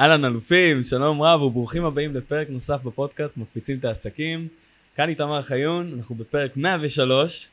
[0.00, 4.48] אהלן אלופים, שלום רב וברוכים הבאים לפרק נוסף בפודקאסט מקפיצים את העסקים.
[4.96, 7.48] כאן איתמר חיון, אנחנו בפרק 103.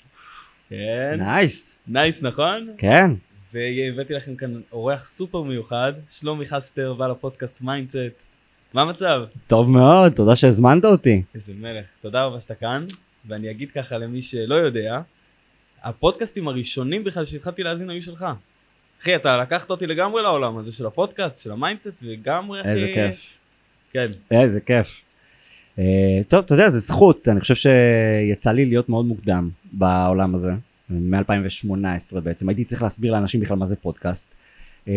[0.70, 1.16] כן.
[1.20, 1.80] nice.
[1.88, 2.68] Nice, נכון?
[2.78, 3.12] כן.
[3.54, 7.98] והבאתי לכם כאן אורח סופר מיוחד, שלומי חסטר, בעל הפודקאסט מיינדסט.
[8.74, 9.22] מה המצב?
[9.48, 11.24] טוב מאוד, תודה שהזמנת אותי.
[11.36, 12.86] איזה מלך, תודה רבה שאתה כאן.
[13.26, 15.02] ואני אגיד ככה למי שלא יודע,
[15.84, 18.26] הפודקאסטים הראשונים בכלל שהתחלתי להאזין היו שלך.
[19.02, 22.70] אחי, אתה לקחת אותי לגמרי לעולם הזה של הפודקאסט, של המיינדסט, לגמרי, אחי.
[22.70, 23.38] איזה כיף.
[23.92, 24.06] כן.
[24.32, 25.02] איזה כיף.
[25.76, 25.80] Uh,
[26.28, 30.52] טוב, אתה יודע, זו זכות, אני חושב שיצא לי להיות מאוד מוקדם בעולם הזה,
[30.90, 34.34] מ-2018 בעצם, הייתי צריך להסביר לאנשים בכלל מה זה פודקאסט.
[34.86, 34.90] Uh,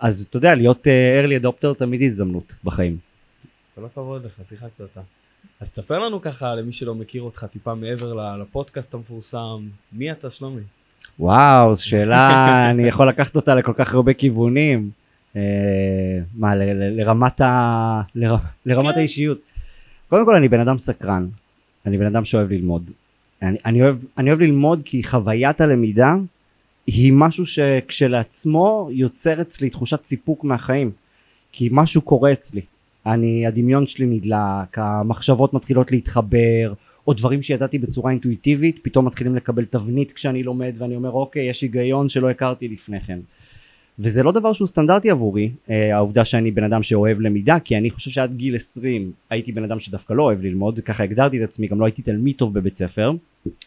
[0.00, 2.98] אז אתה יודע, להיות uh, early adopter תמיד הזדמנות בחיים.
[3.74, 5.00] כל הכבוד לך, שיחקת אותה.
[5.60, 10.62] אז תספר לנו ככה, למי שלא מכיר אותך, טיפה מעבר לפודקאסט המפורסם, מי אתה שלומי?
[11.18, 12.30] וואו, זו שאלה,
[12.70, 14.90] אני יכול לקחת אותה לכל כך הרבה כיוונים.
[15.36, 15.42] אה,
[16.34, 16.52] מה,
[17.40, 18.02] ה,
[18.66, 18.98] לרמת כן.
[18.98, 19.38] האישיות.
[20.08, 21.26] קודם כל, אני בן אדם סקרן.
[21.86, 22.90] אני בן אדם שאוהב ללמוד.
[23.42, 26.14] אני, אני, אוהב, אני אוהב ללמוד כי חוויית הלמידה
[26.86, 30.90] היא משהו שכשלעצמו יוצר אצלי תחושת סיפוק מהחיים.
[31.52, 32.60] כי משהו קורה אצלי.
[33.06, 36.72] אני, הדמיון שלי נדלק, המחשבות מתחילות להתחבר,
[37.08, 41.62] או דברים שידעתי בצורה אינטואיטיבית, פתאום מתחילים לקבל תבנית כשאני לומד, ואני אומר, אוקיי, יש
[41.62, 43.18] היגיון שלא הכרתי לפני כן.
[43.98, 47.90] וזה לא דבר שהוא סטנדרטי עבורי, אה, העובדה שאני בן אדם שאוהב למידה, כי אני
[47.90, 51.66] חושב שעד גיל 20 הייתי בן אדם שדווקא לא אוהב ללמוד, ככה הגדרתי את עצמי,
[51.66, 53.12] גם לא הייתי תלמיד טוב בבית ספר.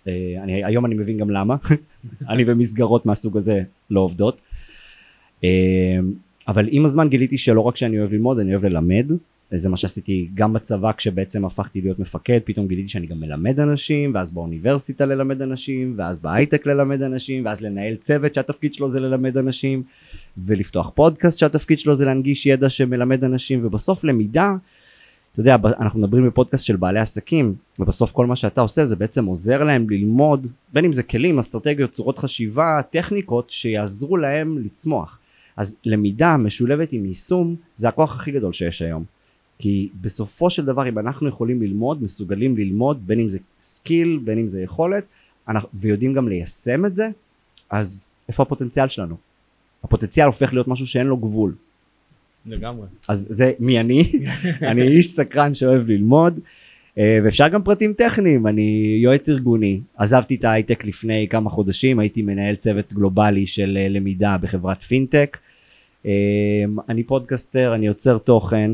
[0.07, 1.55] אה, אני, היום אני מבין גם למה,
[2.29, 4.41] אני במסגרות מהסוג הזה לא עובדות.
[5.43, 5.49] אה,
[6.47, 9.11] אבל עם הזמן גיליתי שלא רק שאני אוהב ללמוד, אני אוהב ללמד.
[9.55, 14.11] זה מה שעשיתי גם בצבא כשבעצם הפכתי להיות מפקד, פתאום גיליתי שאני גם מלמד אנשים,
[14.15, 19.37] ואז באוניברסיטה ללמד אנשים, ואז בהייטק ללמד אנשים, ואז לנהל צוות שהתפקיד שלו זה ללמד
[19.37, 19.83] אנשים,
[20.37, 24.55] ולפתוח פודקאסט שהתפקיד שלו זה להנגיש ידע שמלמד אנשים, ובסוף למידה,
[25.31, 29.25] אתה יודע, אנחנו מדברים בפודקאסט של בעלי עסקים, ובסוף כל מה שאתה עושה זה בעצם
[29.25, 35.19] עוזר להם ללמוד, בין אם זה כלים, אסטרטגיות, צורות חשיבה, טכניקות, שיעזרו להם לצמוח.
[35.57, 39.03] אז למידה משולבת עם יישום, זה הכוח הכי גדול שיש היום.
[39.61, 44.39] כי בסופו של דבר אם אנחנו יכולים ללמוד, מסוגלים ללמוד, בין אם זה skill, בין
[44.39, 45.03] אם זה יכולת,
[45.47, 47.09] אנחנו, ויודעים גם ליישם את זה,
[47.69, 49.15] אז איפה הפוטנציאל שלנו?
[49.83, 51.55] הפוטנציאל הופך להיות משהו שאין לו גבול.
[52.45, 52.87] לגמרי.
[53.09, 54.11] אז זה מי אני?
[54.71, 56.39] אני איש סקרן שאוהב ללמוד,
[56.97, 62.21] אה, ואפשר גם פרטים טכניים, אני יועץ ארגוני, עזבתי את ההייטק לפני כמה חודשים, הייתי
[62.21, 65.37] מנהל צוות גלובלי של אה, למידה בחברת פינטק.
[66.05, 66.11] אה,
[66.89, 68.71] אני פודקאסטר, אני יוצר תוכן,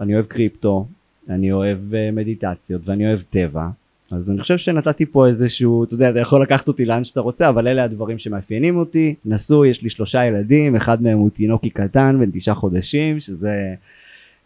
[0.00, 0.86] אני אוהב קריפטו,
[1.28, 3.68] אני אוהב uh, מדיטציות ואני אוהב טבע
[4.12, 7.48] אז אני חושב שנתתי פה איזשהו אתה יודע אתה יכול לקחת אותי לאן שאתה רוצה
[7.48, 12.16] אבל אלה הדברים שמאפיינים אותי נשוי יש לי שלושה ילדים אחד מהם הוא תינוקי קטן
[12.20, 13.74] בן תשעה חודשים שזה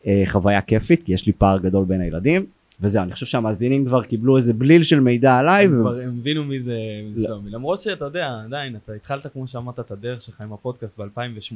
[0.03, 2.47] uh, חוויה כיפית כי יש לי פער גדול בין הילדים
[2.81, 5.81] וזהו אני חושב שהמאזינים כבר קיבלו איזה בליל של מידע עליי הם ו...
[5.81, 6.78] כבר הבינו מי זה
[7.17, 7.25] לא.
[7.27, 7.51] שלומי.
[7.51, 11.55] למרות שאתה יודע, עדיין, אתה התחלת כמו שאמרת את הדרך שלך עם הפודקאסט ב-2018.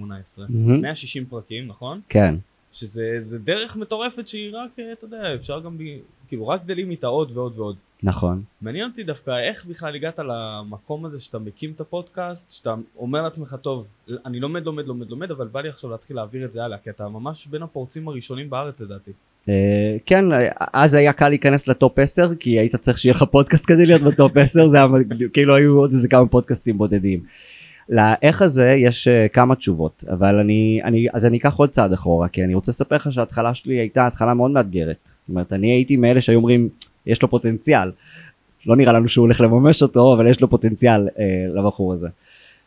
[0.49, 0.83] מהמם.
[0.83, 2.01] 160 פרקים, נכון?
[2.09, 2.35] כן
[2.73, 5.83] שזה זה דרך מטורפת שהיא רק, אה, אתה יודע, אפשר גם, ב,
[6.29, 7.77] כאילו, רק גדלים איתה עוד ועוד ועוד.
[8.03, 13.23] נכון מעניין אותי דווקא איך בכלל הגעת למקום הזה שאתה מקים את הפודקאסט, שאתה אומר
[13.23, 13.87] לעצמך, טוב,
[14.27, 16.91] אני לומד, לומד, לומד, לומד, אבל בא לי עכשיו להתחיל להעביר את זה הלאה, כי
[16.91, 19.11] אתה ממש בין הפורצים הראשונים בארץ לדעתי.
[19.49, 20.25] אה, כן,
[20.73, 24.03] אז היה קל להיכנס ל top 10, כי היית צריך שיהיה לך פודקאסט כדי להיות
[24.03, 24.87] ב top 10, זה היה
[25.33, 27.21] כאילו היו עוד איזה כמה פודקאסטים בודדים.
[27.91, 32.29] לאיך הזה יש uh, כמה תשובות, אבל אני, אני, אז אני אקח עוד צעד אחורה,
[32.29, 34.99] כי אני רוצה לספר לך שההתחלה שלי הייתה התחלה מאוד מאתגרת.
[35.05, 36.69] זאת אומרת, אני הייתי מאלה שהיו אומרים,
[37.07, 37.91] יש לו פוטנציאל.
[38.67, 41.21] לא נראה לנו שהוא הולך לממש אותו, אבל יש לו פוטנציאל uh,
[41.59, 42.09] לבחור הזה.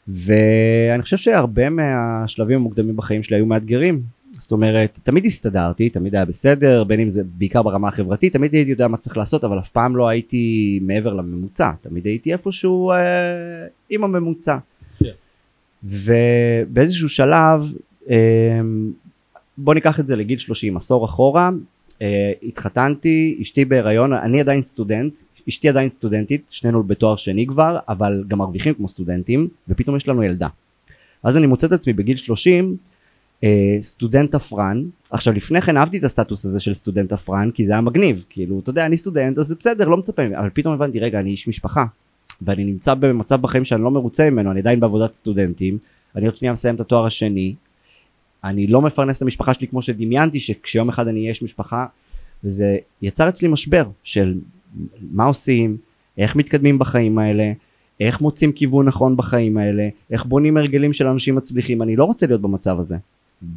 [0.07, 4.01] ואני חושב שהרבה מהשלבים המוקדמים בחיים שלי היו מאתגרים.
[4.40, 8.72] זאת אומרת, תמיד הסתדרתי, תמיד היה בסדר, בין אם זה בעיקר ברמה החברתית, תמיד הייתי
[8.72, 12.97] יודע מה צריך לעשות, אבל אף פעם לא הייתי מעבר לממוצע, תמיד הייתי איפשהו אה,
[13.90, 14.57] עם הממוצע.
[15.83, 17.73] ובאיזשהו שלב,
[18.09, 18.16] אה,
[19.57, 21.49] בוא ניקח את זה לגיל 30, עשור אחורה,
[22.02, 25.19] אה, התחתנתי, אשתי בהיריון, אני עדיין סטודנט,
[25.49, 30.23] אשתי עדיין סטודנטית, שנינו בתואר שני כבר, אבל גם מרוויחים כמו סטודנטים, ופתאום יש לנו
[30.23, 30.47] ילדה.
[31.23, 32.78] אז אני מוצא את עצמי בגיל 30,
[33.43, 37.73] אה, סטודנט תפרן, עכשיו לפני כן אהבתי את הסטטוס הזה של סטודנט תפרן, כי זה
[37.73, 40.22] היה מגניב, כאילו, אתה יודע, אני סטודנט, אז זה בסדר, לא מצפה.
[40.40, 41.85] אבל פתאום הבנתי, רגע, אני איש משפחה,
[42.41, 45.78] ואני נמצא במצב בחיים שאני לא מרוצה ממנו, אני עדיין בעבודת סטודנטים,
[46.16, 47.56] אני עוד שנייה מסיים את התואר השני,
[48.44, 51.85] אני לא מפרנס את המשפחה שלי כמו שדמיינתי, שכשיום אחד אני אהיה משפחה,
[52.44, 54.40] וזה יצר אצלי משבר של
[55.12, 55.78] מה עושים,
[56.18, 57.52] איך מתקדמים בחיים האלה,
[58.00, 62.28] איך מוצאים כיוון נכון בחיים האלה, איך בונים הרגלים של אנשים מצליחים, אני לא רוצה
[62.28, 62.97] להיות במצב הזה.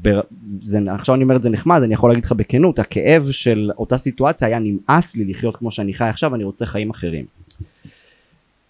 [0.03, 0.21] ב-
[0.63, 3.99] זה, עכשיו אני אומר את זה נחמד, אני יכול להגיד לך בכנות, הכאב של אותה
[3.99, 7.25] סיטואציה היה נמאס לי לחיות כמו שאני חי עכשיו, אני רוצה חיים אחרים.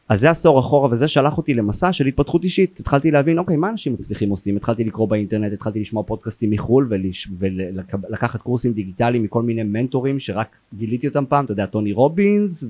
[0.08, 2.80] אז זה עשור אחורה וזה שלח אותי למסע של התפתחות אישית.
[2.80, 4.56] התחלתי להבין אוקיי מה אנשים מצליחים עושים?
[4.56, 7.28] התחלתי לקרוא באינטרנט התחלתי לשמוע פודקאסטים מחו"ל ולש...
[7.38, 11.44] ולקחת קורסים דיגיטליים מכל מיני מנטורים שרק גיליתי אותם פעם.
[11.44, 12.64] אתה יודע טוני רובינס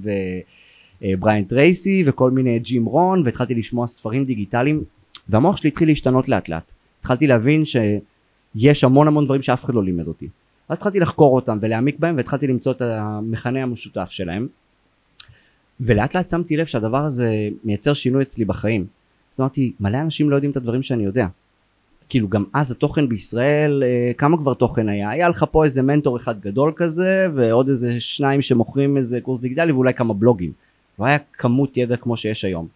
[1.02, 4.84] ובריאן טרייסי וכל מיני ג'ים רון והתחלתי לשמוע ספרים דיגיטליים
[5.28, 6.72] והמוח שלי התחיל להשתנות לאט לאט.
[7.00, 10.28] התחלתי להבין שיש המון המון דברים שאף אחד לא לימד אותי.
[10.68, 14.48] אז התחלתי לחקור אותם ולהעמיק בהם והתחלתי למצוא את המכנה המשותף שלהם
[15.80, 18.86] ולאט לאט שמתי לב שהדבר הזה מייצר שינוי אצלי בחיים.
[19.34, 21.26] אז אמרתי, מלא אנשים לא יודעים את הדברים שאני יודע.
[22.08, 25.10] כאילו גם אז התוכן בישראל, אה, כמה כבר תוכן היה?
[25.10, 29.72] היה לך פה איזה מנטור אחד גדול כזה, ועוד איזה שניים שמוכרים איזה קורס דיגיטלי,
[29.72, 30.52] ואולי כמה בלוגים.
[30.98, 32.66] לא היה כמות ידע כמו שיש היום.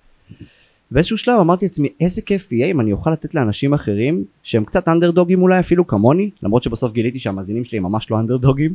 [0.91, 4.89] באיזשהו שלב אמרתי לעצמי, איזה כיף יהיה אם אני אוכל לתת לאנשים אחרים, שהם קצת
[4.89, 8.75] אנדרדוגים אולי אפילו כמוני, למרות שבסוף גיליתי שהמאזינים שלי הם ממש לא אנדרדוגים,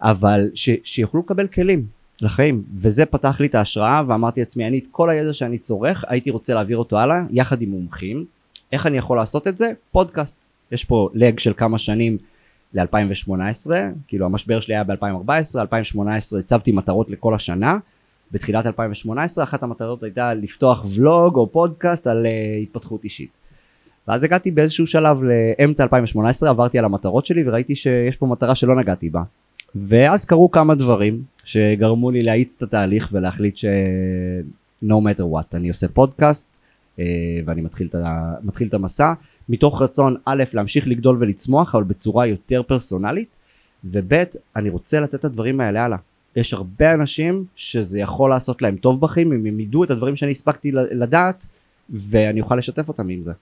[0.00, 1.86] אבל ש- שיוכלו לקבל כלים.
[2.20, 2.62] לחיים.
[2.74, 6.54] וזה פתח לי את ההשראה ואמרתי לעצמי אני את כל הידע שאני צורך הייתי רוצה
[6.54, 8.24] להעביר אותו הלאה יחד עם מומחים.
[8.72, 9.72] איך אני יכול לעשות את זה?
[9.92, 10.38] פודקאסט.
[10.72, 12.18] יש פה לג של כמה שנים
[12.74, 13.70] ל-2018
[14.08, 17.78] כאילו המשבר שלי היה ב-2014 2018 הצבתי מטרות לכל השנה.
[18.32, 23.30] בתחילת 2018 אחת המטרות הייתה לפתוח ולוג או פודקאסט על uh, התפתחות אישית.
[24.08, 28.76] ואז הגעתי באיזשהו שלב לאמצע 2018 עברתי על המטרות שלי וראיתי שיש פה מטרה שלא
[28.76, 29.22] נגעתי בה
[29.74, 33.64] ואז קרו כמה דברים שגרמו לי להאיץ את התהליך ולהחליט ש...
[34.84, 35.54] no matter what.
[35.54, 36.48] אני עושה פודקאסט
[36.98, 37.04] אה,
[37.44, 38.34] ואני מתחיל את, ה...
[38.42, 39.12] מתחיל את המסע
[39.48, 43.28] מתוך רצון א' להמשיך לגדול ולצמוח אבל בצורה יותר פרסונלית
[43.84, 44.22] וב'
[44.56, 45.98] אני רוצה לתת את הדברים האלה הלאה.
[46.36, 50.30] יש הרבה אנשים שזה יכול לעשות להם טוב בחיים אם הם ידעו את הדברים שאני
[50.30, 51.46] הספקתי לדעת
[51.90, 53.32] ואני אוכל לשתף אותם עם זה.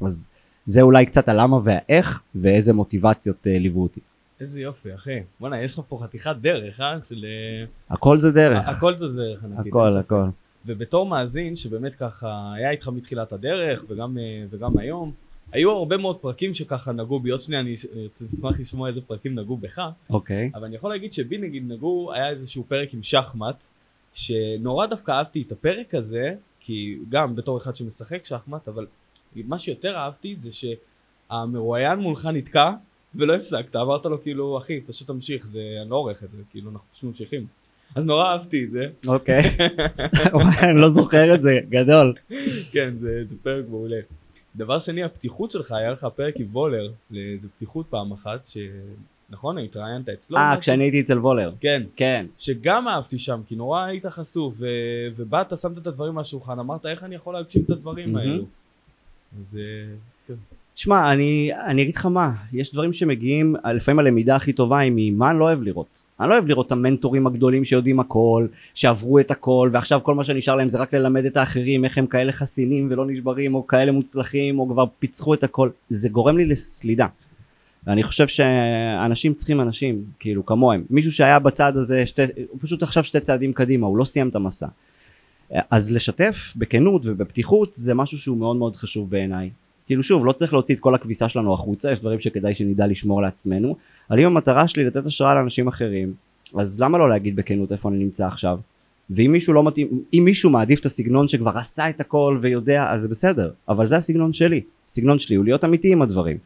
[0.00, 0.28] אז
[0.66, 4.00] זה אולי קצת הלמה והאיך ואיזה מוטיבציות אה, ליוו אותי.
[4.40, 5.20] איזה יופי, אחי.
[5.40, 6.98] בואנה, יש לך פה חתיכת דרך, אה?
[7.08, 7.24] של...
[7.24, 8.68] אה, הכל זה דרך.
[8.68, 9.72] הכל זה דרך, אני אגיד.
[9.72, 10.24] הכל, הכל.
[10.66, 15.12] ובתור מאזין, שבאמת ככה היה איתך מתחילת הדרך, וגם, אה, וגם היום,
[15.52, 19.56] היו הרבה מאוד פרקים שככה נגעו בי, עוד שנייה אני אשמח לשמוע איזה פרקים נגעו
[19.56, 19.80] בך,
[20.10, 20.50] אוקיי.
[20.54, 23.64] אבל אני יכול להגיד שבי נגיד נגעו, היה איזשהו פרק עם שחמט,
[24.14, 28.86] שנורא דווקא אהבתי את הפרק הזה, כי גם בתור אחד שמשחק שחמט, אבל
[29.36, 32.72] מה שיותר אהבתי זה שהמרואיין מולך נתקע,
[33.14, 36.70] ולא הפסקת, אמרת לו כאילו אחי פשוט תמשיך זה אני לא עורך את זה כאילו
[36.70, 37.46] אנחנו פשוט ממשיכים.
[37.94, 38.86] אז נורא אהבתי את זה.
[39.08, 39.42] אוקיי.
[40.62, 42.14] אני לא זוכר את זה גדול.
[42.72, 44.00] כן זה, זה פרק מעולה.
[44.56, 48.48] דבר שני הפתיחות שלך היה לך פרק עם וולר לאיזה פתיחות פעם אחת
[49.28, 50.38] שנכון התראיינת אצלו.
[50.38, 51.52] אה כשאני הייתי אצל וולר.
[51.60, 51.82] כן.
[51.96, 52.26] כן.
[52.38, 54.66] שגם אהבתי שם כי נורא היית חשוף ו...
[55.16, 58.44] ובאת שמת את הדברים על השולחן אמרת איך אני יכול להגשים את הדברים האלו.
[59.40, 59.58] אז
[60.28, 60.34] כן.
[60.76, 65.30] תשמע, אני, אני אגיד לך מה, יש דברים שמגיעים, לפעמים הלמידה הכי טובה היא ממה
[65.30, 66.02] אני לא אוהב לראות.
[66.20, 70.24] אני לא אוהב לראות את המנטורים הגדולים שיודעים הכל, שעברו את הכל, ועכשיו כל מה
[70.24, 73.92] שנשאר להם זה רק ללמד את האחרים איך הם כאלה חסינים ולא נשברים, או כאלה
[73.92, 75.70] מוצלחים, או כבר פיצחו את הכל.
[75.88, 77.06] זה גורם לי לסלידה.
[77.86, 80.84] ואני חושב שאנשים צריכים אנשים, כאילו כמוהם.
[80.90, 84.34] מישהו שהיה בצד הזה, שתי, הוא פשוט עכשיו שתי צעדים קדימה, הוא לא סיים את
[84.34, 84.66] המסע.
[85.70, 89.50] אז לשתף בכנות ובפתיחות זה משהו שהוא מאוד מאוד חשוב בעיניי.
[89.86, 93.22] כאילו שוב לא צריך להוציא את כל הכביסה שלנו החוצה יש דברים שכדאי שנדע לשמור
[93.22, 93.76] לעצמנו
[94.10, 96.14] אבל אם המטרה שלי לתת השראה לאנשים אחרים
[96.54, 98.58] אז למה לא להגיד בכנות איפה אני נמצא עכשיו?
[99.10, 103.02] ואם מישהו לא מתאים אם מישהו מעדיף את הסגנון שכבר עשה את הכל ויודע אז
[103.02, 104.60] זה בסדר אבל זה הסגנון שלי.
[104.90, 106.36] הסגנון שלי הוא להיות אמיתי עם הדברים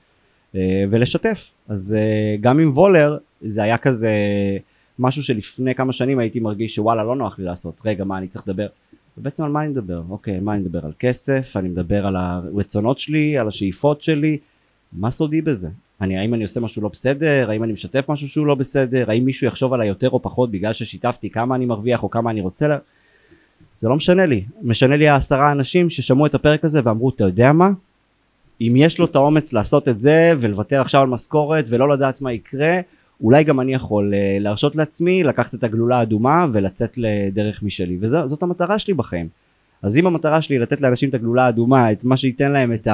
[0.55, 1.55] אה, ולשתף.
[1.69, 4.13] אז אה, גם עם וולר זה היה כזה
[4.99, 7.83] משהו שלפני כמה שנים הייתי מרגיש שוואלה לא נוח לי לעשות.
[7.85, 8.67] רגע מה אני צריך לדבר
[9.19, 10.03] ובעצם על מה אני מדבר?
[10.11, 10.87] אוקיי, מה אני מדבר?
[10.87, 14.39] על כסף, אני מדבר על הרצונות שלי, על השאיפות שלי,
[14.93, 15.69] מה סודי בזה?
[16.01, 17.51] אני, האם אני עושה משהו לא בסדר?
[17.51, 19.11] האם אני משתף משהו שהוא לא בסדר?
[19.11, 22.41] האם מישהו יחשוב עליי יותר או פחות בגלל ששיתפתי כמה אני מרוויח או כמה אני
[22.41, 22.79] רוצה לה...
[23.79, 27.53] זה לא משנה לי, משנה לי העשרה אנשים ששמעו את הפרק הזה ואמרו אתה יודע
[27.53, 27.71] מה?
[28.61, 32.33] אם יש לו את האומץ לעשות את זה ולוותר עכשיו על משכורת ולא לדעת מה
[32.33, 32.81] יקרה
[33.23, 37.99] אולי גם אני יכול אה, להרשות לעצמי לקחת את הגלולה האדומה ולצאת לדרך משלי.
[38.01, 39.29] וזאת המטרה שלי בחיים.
[39.83, 42.89] אז אם המטרה שלי לתת לאנשים את הגלולה האדומה את מה שייתן להם את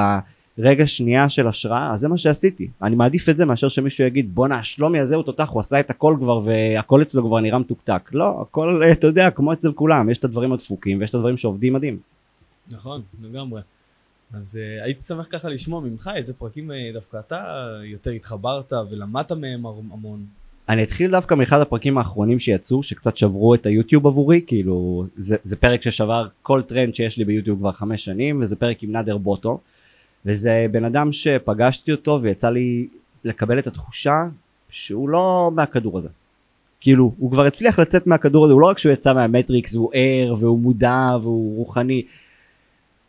[0.57, 2.67] הרגע שנייה של השראה אז זה מה שעשיתי.
[2.81, 5.89] אני מעדיף את זה מאשר שמישהו יגיד בואנה השלומי הזה הוא תותח הוא עשה את
[5.89, 8.09] הכל כבר והכל אצלו כבר נראה מתוקתק.
[8.13, 10.09] לא הכל אתה יודע כמו אצל כולם.
[10.09, 11.97] יש את הדברים הדפוקים ויש את הדברים שעובדים מדהים.
[12.71, 13.61] נכון לגמרי
[14.33, 19.31] אז uh, הייתי שמח ככה לשמוע ממך איזה פרקים uh, דווקא אתה יותר התחברת ולמדת
[19.31, 20.25] מהם המון.
[20.69, 25.55] אני אתחיל דווקא מאחד הפרקים האחרונים שיצאו שקצת שברו את היוטיוב עבורי כאילו זה, זה
[25.55, 29.59] פרק ששבר כל טרנד שיש לי ביוטיוב כבר חמש שנים וזה פרק עם נאדר בוטו
[30.25, 32.87] וזה בן אדם שפגשתי אותו ויצא לי
[33.23, 34.23] לקבל את התחושה
[34.69, 36.09] שהוא לא מהכדור הזה.
[36.81, 40.33] כאילו, הוא כבר הצליח לצאת מהכדור הזה, הוא לא רק שהוא יצא מהמטריקס, הוא ער
[40.39, 42.03] והוא מודע והוא רוחני.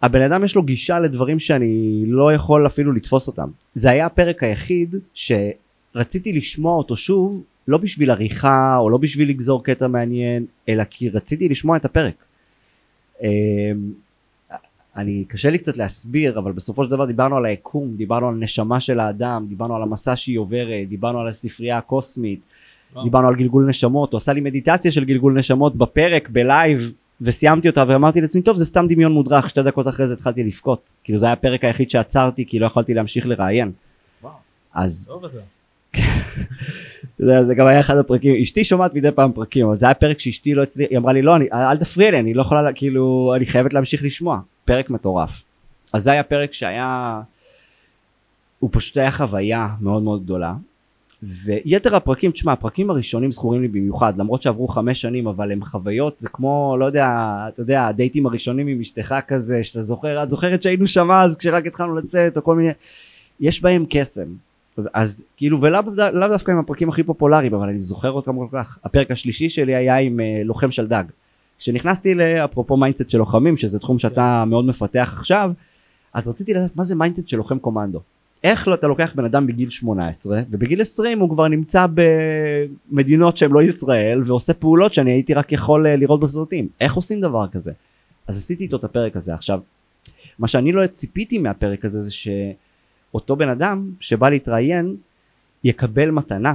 [0.03, 3.49] הבן אדם יש לו גישה לדברים שאני לא יכול אפילו לתפוס אותם.
[3.75, 9.65] זה היה הפרק היחיד שרציתי לשמוע אותו שוב, לא בשביל עריכה או לא בשביל לגזור
[9.65, 12.15] קטע מעניין, אלא כי רציתי לשמוע את הפרק.
[13.23, 13.29] אמ,
[14.97, 18.81] אני, קשה לי קצת להסביר, אבל בסופו של דבר דיברנו על היקום, דיברנו על נשמה
[18.81, 22.41] של האדם, דיברנו על המסע שהיא עוברת, דיברנו על הספרייה הקוסמית,
[22.93, 23.05] וואו.
[23.05, 27.85] דיברנו על גלגול נשמות, הוא עשה לי מדיטציה של גלגול נשמות בפרק, בלייב, וסיימתי אותה
[27.89, 30.91] ואמרתי לעצמי, טוב, זה סתם דמיון מודרך, שתי דקות אחרי זה התחלתי לבכות.
[31.05, 33.73] כאילו זה היה הפרק היחיד שעצרתי, כי לא יכולתי להמשיך לראיין.
[34.75, 35.11] אז.
[35.91, 36.01] אתה
[37.21, 40.19] יודע, זה גם היה אחד הפרקים, אשתי שומעת מדי פעם פרקים, אבל זה היה פרק
[40.19, 42.73] שאשתי לא הצליחה, היא אמרה לי לא, אני, אל תפריע לי, אני לא יכולה, לה-
[42.73, 45.43] כאילו, אני חייבת להמשיך לשמוע, פרק מטורף.
[45.93, 47.21] אז זה היה פרק שהיה,
[48.59, 50.55] הוא פשוט היה חוויה מאוד מאוד גדולה.
[51.23, 56.21] ויתר הפרקים, תשמע, הפרקים הראשונים זכורים לי במיוחד, למרות שעברו חמש שנים, אבל הם חוויות,
[56.21, 57.09] זה כמו, לא יודע,
[57.49, 61.67] אתה יודע, הדייטים הראשונים עם אשתך כזה, שאתה זוכר, את זוכרת שהיינו שם אז, כשרק
[61.67, 62.71] התחלנו לצאת, או כל מיני,
[63.41, 64.27] יש בהם קסם.
[64.95, 65.83] אז כאילו ולאו
[66.13, 68.79] לאו דווקא עם הפרקים הכי פופולריים אבל אני זוכר אותם כל כך.
[68.85, 71.05] הפרק השלישי שלי היה עם uh, לוחם שלדג.
[71.59, 75.53] כשנכנסתי לאפרופו מיינדסט של לוחמים שזה תחום שאתה מאוד מפתח עכשיו
[76.15, 78.01] אז רציתי לדעת מה זה מיינדסט של לוחם קומנדו
[78.45, 81.87] איך לא, אתה לוקח בן אדם בגיל 18 ובגיל 20 הוא כבר נמצא
[82.91, 87.21] במדינות שהן לא ישראל ועושה פעולות שאני הייתי רק יכול אה, לראות בסרטים איך עושים
[87.21, 87.73] דבר כזה
[88.27, 89.61] אז עשיתי איתו את הפרק הזה עכשיו
[90.39, 92.29] מה שאני לא ציפיתי מהפרק הזה זה ש...
[93.15, 94.97] אותו בן אדם שבא להתראיין
[95.65, 96.55] יקבל מתנה.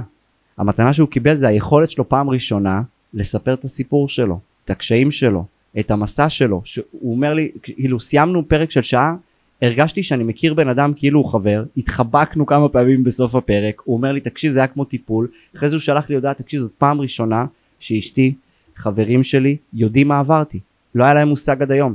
[0.58, 2.82] המתנה שהוא קיבל זה היכולת שלו פעם ראשונה
[3.14, 5.44] לספר את הסיפור שלו, את הקשיים שלו,
[5.80, 6.62] את המסע שלו.
[6.64, 9.16] שהוא אומר לי, כאילו סיימנו פרק של שעה,
[9.64, 14.12] הרגשתי שאני מכיר בן אדם כאילו הוא חבר, התחבקנו כמה פעמים בסוף הפרק, הוא אומר
[14.12, 17.00] לי תקשיב זה היה כמו טיפול, אחרי זה הוא שלח לי הודעה תקשיב זאת פעם
[17.00, 17.46] ראשונה
[17.80, 18.34] שאשתי,
[18.76, 20.60] חברים שלי, יודעים מה עברתי,
[20.94, 21.94] לא היה להם מושג עד היום.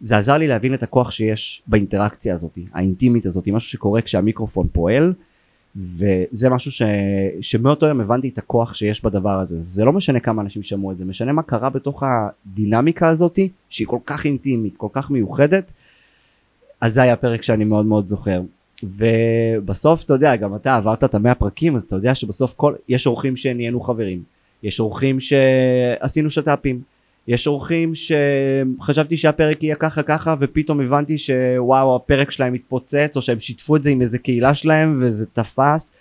[0.00, 5.12] זה עזר לי להבין את הכוח שיש באינטראקציה הזאת, האינטימית הזאת, משהו שקורה כשהמיקרופון פועל,
[5.76, 6.82] וזה משהו ש...
[7.40, 9.60] שמאותו יום הבנתי את הכוח שיש בדבר הזה.
[9.60, 13.86] זה לא משנה כמה אנשים שמעו את זה, משנה מה קרה בתוך הדינמיקה הזאת, שהיא
[13.86, 15.72] כל כך אינטימית, כל כך מיוחדת,
[16.86, 18.40] אז זה היה פרק שאני מאוד מאוד זוכר.
[18.82, 22.74] ובסוף, אתה יודע, גם אתה עברת את המאה פרקים, אז אתה יודע שבסוף כל...
[22.88, 24.22] יש אורחים שנהיינו חברים,
[24.62, 26.80] יש אורחים שעשינו שת"פים,
[27.28, 33.40] יש אורחים שחשבתי שהפרק יהיה ככה ככה ופתאום הבנתי שוואו הפרק שלהם התפוצץ או שהם
[33.40, 35.92] שיתפו את זה עם איזה קהילה שלהם וזה תפס.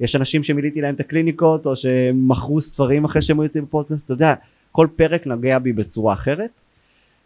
[0.00, 4.04] יש אנשים שמילאתי להם את הקליניקות או שמכרו ספרים אחרי שהם היו יוצאים בפודקאסט.
[4.04, 4.34] אתה יודע
[4.72, 6.50] כל פרק נוגע בי בצורה אחרת.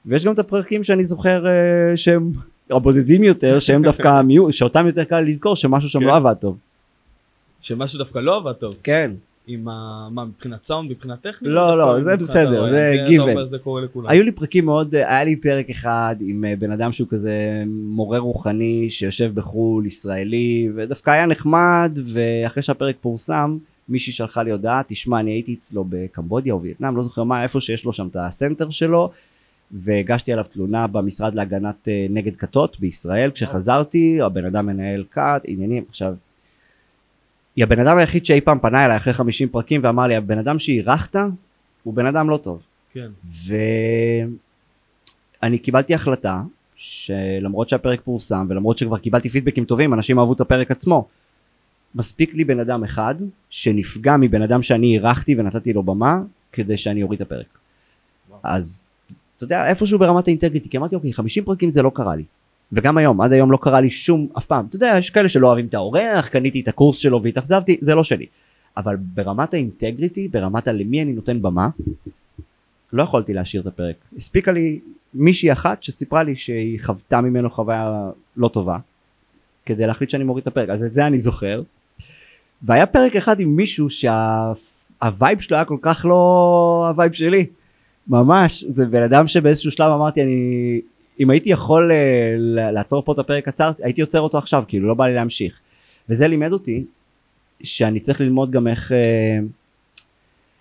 [0.07, 2.33] ויש גם את הפרקים שאני זוכר uh, שהם
[2.71, 6.07] הבודדים יותר שהם דווקא המיעוט שאותם יותר קל לזכור שמשהו שם כן.
[6.07, 6.59] לא עבד טוב
[7.67, 8.73] שמשהו דווקא לא עבד טוב.
[8.83, 9.11] כן
[9.47, 10.09] עם ה...
[10.11, 11.53] מה, מבחינת סאונד, מבחינת טכנית?
[11.53, 13.27] לא, לא, זה בסדר, הרעיון?
[13.27, 13.33] זה.
[13.33, 14.11] אומר, זה קורה לכולם.
[14.11, 18.19] היו לי פרקים מאוד, היה לי פרק אחד עם אה, בן אדם שהוא כזה מורה
[18.19, 23.59] רוחני שיושב בחו"ל, ישראלי, ודווקא היה נחמד, ואחרי שהפרק פורסם,
[23.89, 27.61] מישהי שלחה לי הודעה, תשמע, אני הייתי אצלו בקמבודיה או וייטנאם, לא זוכר מה, איפה
[27.61, 29.11] שיש לו שם את הסנטר שלו,
[29.71, 35.85] והגשתי עליו תלונה במשרד להגנת אה, נגד כתות בישראל, כשחזרתי, הבן אדם מנהל כת, עניינים,
[35.89, 36.15] עכשיו,
[37.57, 40.59] היא הבן אדם היחיד שאי פעם פנה אליי אחרי 50 פרקים ואמר לי, הבן אדם
[40.59, 41.17] שאירחת,
[41.83, 42.63] הוא בן אדם לא טוב.
[42.93, 43.09] כן.
[45.43, 46.43] ואני קיבלתי החלטה
[46.77, 51.09] שלמרות שהפרק פורסם ולמרות שכבר קיבלתי פידבקים טובים אנשים אהבו את הפרק עצמו
[51.95, 53.15] מספיק לי בן אדם אחד
[53.51, 56.19] שנפגע מבן אדם שאני אירחתי ונתתי לו במה
[56.53, 57.47] כדי שאני אוריד את הפרק
[58.31, 58.41] וואו.
[58.45, 58.91] אז
[59.37, 62.25] אתה יודע איפשהו ברמת האינטגריטי כי אמרתי אוקיי 50 פרקים זה לא קרה לי
[62.73, 65.47] וגם היום עד היום לא קרה לי שום אף פעם אתה יודע יש כאלה שלא
[65.47, 68.26] אוהבים את האורח קניתי את הקורס שלו והתאכזבתי זה לא שלי
[68.76, 71.69] אבל ברמת ה integrity ברמת הלמי אני נותן במה
[72.93, 73.97] לא יכולתי להשאיר את הפרק.
[74.16, 74.81] הספיקה לי
[75.14, 78.78] מישהי אחת שסיפרה לי שהיא חוותה ממנו חוויה לא טובה
[79.66, 81.62] כדי להחליט שאני מוריד את הפרק אז את זה אני זוכר.
[82.62, 87.47] והיה פרק אחד עם מישהו שה vibe שלו היה כל כך לא ה vibe שלי.
[88.09, 90.81] ממש זה בן אדם שבאיזשהו שלב אמרתי אני
[91.21, 91.97] אם הייתי יכול אה,
[92.39, 95.61] ל- לעצור פה את הפרק עצרתי הייתי עוצר אותו עכשיו כאילו לא בא לי להמשיך.
[96.09, 96.85] וזה לימד אותי
[97.63, 99.39] שאני צריך ללמוד גם איך אה,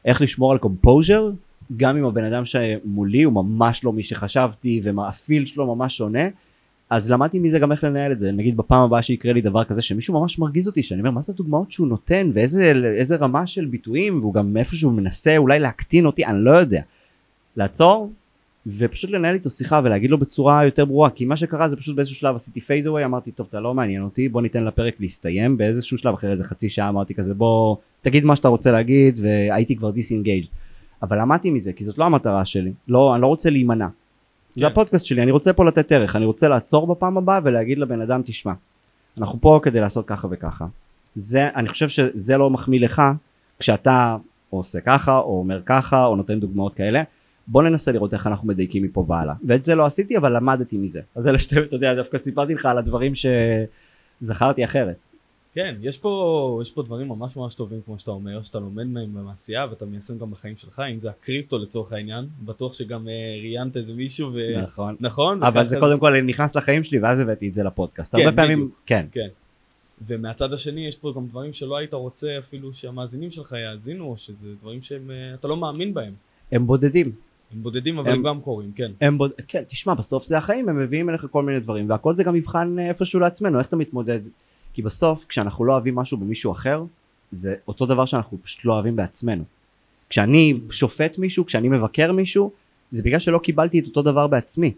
[0.06, 1.32] איך לשמור על קומפוז'ר
[1.78, 6.28] גם אם הבן אדם שמולי הוא ממש לא מי שחשבתי והפיל שלו ממש שונה.
[6.90, 8.32] אז למדתי מזה גם איך לנהל את זה.
[8.32, 11.34] נגיד בפעם הבאה שיקרה לי דבר כזה שמישהו ממש מרגיז אותי שאני אומר מה זה
[11.34, 16.26] הדוגמאות שהוא נותן ואיזה איזה רמה של ביטויים והוא גם איפשהו מנסה אולי להקטין אותי
[16.26, 16.82] אני לא יודע
[17.58, 18.12] לעצור
[18.68, 22.16] ופשוט לנהל איתו שיחה ולהגיד לו בצורה יותר ברורה כי מה שקרה זה פשוט באיזשהו
[22.16, 25.58] שלב עשיתי fade away אמרתי טוב אתה לא מעניין אותי בוא ניתן לפרק להסתיים.
[25.58, 29.76] באיזשהו שלב אחרי איזה חצי שעה אמרתי כזה בוא תגיד מה שאתה רוצה להגיד והייתי
[29.76, 30.46] כבר disengaged
[31.02, 32.72] אבל למדתי מזה כי זאת לא המטרה שלי.
[32.88, 33.88] לא אני לא רוצה להימנע.
[33.88, 34.62] כן.
[34.62, 38.02] זה הפודקאסט שלי אני רוצה פה לתת ערך אני רוצה לעצור בפעם הבאה ולהגיד לבן
[38.02, 38.54] אדם תשמע
[39.18, 40.66] אנחנו פה כדי לעשות ככה וככה.
[41.16, 43.02] זה אני חושב שזה לא מחמיא לך
[43.60, 44.18] כשאתה
[44.50, 47.04] עושה ככה או אומר ככה או נותן דוגמאות כאלה
[47.48, 51.02] בוא ננסה לראות איך אנחנו מדייקים מפה והלאה ואת זה לא עשיתי אבל למדתי מזה
[51.16, 53.14] אז אלה שתי אתה יודע דווקא סיפרתי לך על הדברים
[54.22, 54.96] שזכרתי אחרת
[55.56, 59.14] כן, יש פה, יש פה דברים ממש ממש טובים כמו שאתה אומר, שאתה לומד מהם
[59.14, 63.78] במעשייה ואתה מיישם גם בחיים שלך, אם זה הקריפטו לצורך העניין, בטוח שגם אה, ראיינת
[63.78, 64.62] איזה מישהו ו...
[64.62, 65.44] נכון נכון?
[65.44, 68.58] אבל זה קודם כל נכנס לחיים שלי ואז הבאתי את זה לפודקאסט כן, הרבה פעמים
[68.58, 68.82] בדיוק.
[68.86, 69.28] כן כן.
[70.02, 74.48] ומהצד השני יש פה גם דברים שלא היית רוצה אפילו שהמאזינים שלך יאזינו, או שזה
[74.62, 76.14] דברים שאתה לא מאמין בהם.
[76.52, 77.12] הם בודדים
[77.54, 78.92] הם בודדים אבל הם- הם גם קורים, כן.
[79.02, 79.32] הם בוד...
[79.48, 82.80] כן תשמע בסוף זה החיים הם מביאים אליך כל מיני דברים והכל זה גם מבחן
[82.80, 84.20] אה, איפשהו לעצמנו איך אתה מתמודד.
[84.74, 86.84] כי בסוף כשאנחנו לא אוהבים משהו במישהו אחר
[87.32, 89.44] זה אותו דבר שאנחנו פשוט לא אוהבים בעצמנו.
[90.10, 92.52] כשאני שופט מישהו כשאני מבקר מישהו
[92.92, 94.74] זה בגלל שלא קיבלתי את אותו דבר בעצמי.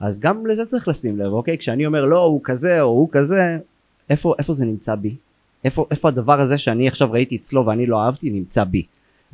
[0.00, 1.58] אז גם לזה צריך לשים לב אוקיי?
[1.58, 3.58] כשאני אומר לא הוא כזה או הוא כזה
[4.10, 5.14] איפה איפה זה נמצא בי?
[5.64, 8.82] איפה איפה הדבר הזה שאני עכשיו ראיתי אצלו ואני לא אהבתי נמצא בי?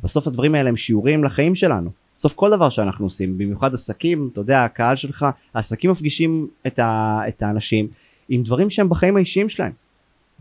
[0.03, 4.41] בסוף הדברים האלה הם שיעורים לחיים שלנו בסוף כל דבר שאנחנו עושים במיוחד עסקים אתה
[4.41, 7.87] יודע הקהל שלך העסקים מפגישים את, ה, את האנשים
[8.29, 9.71] עם דברים שהם בחיים האישיים שלהם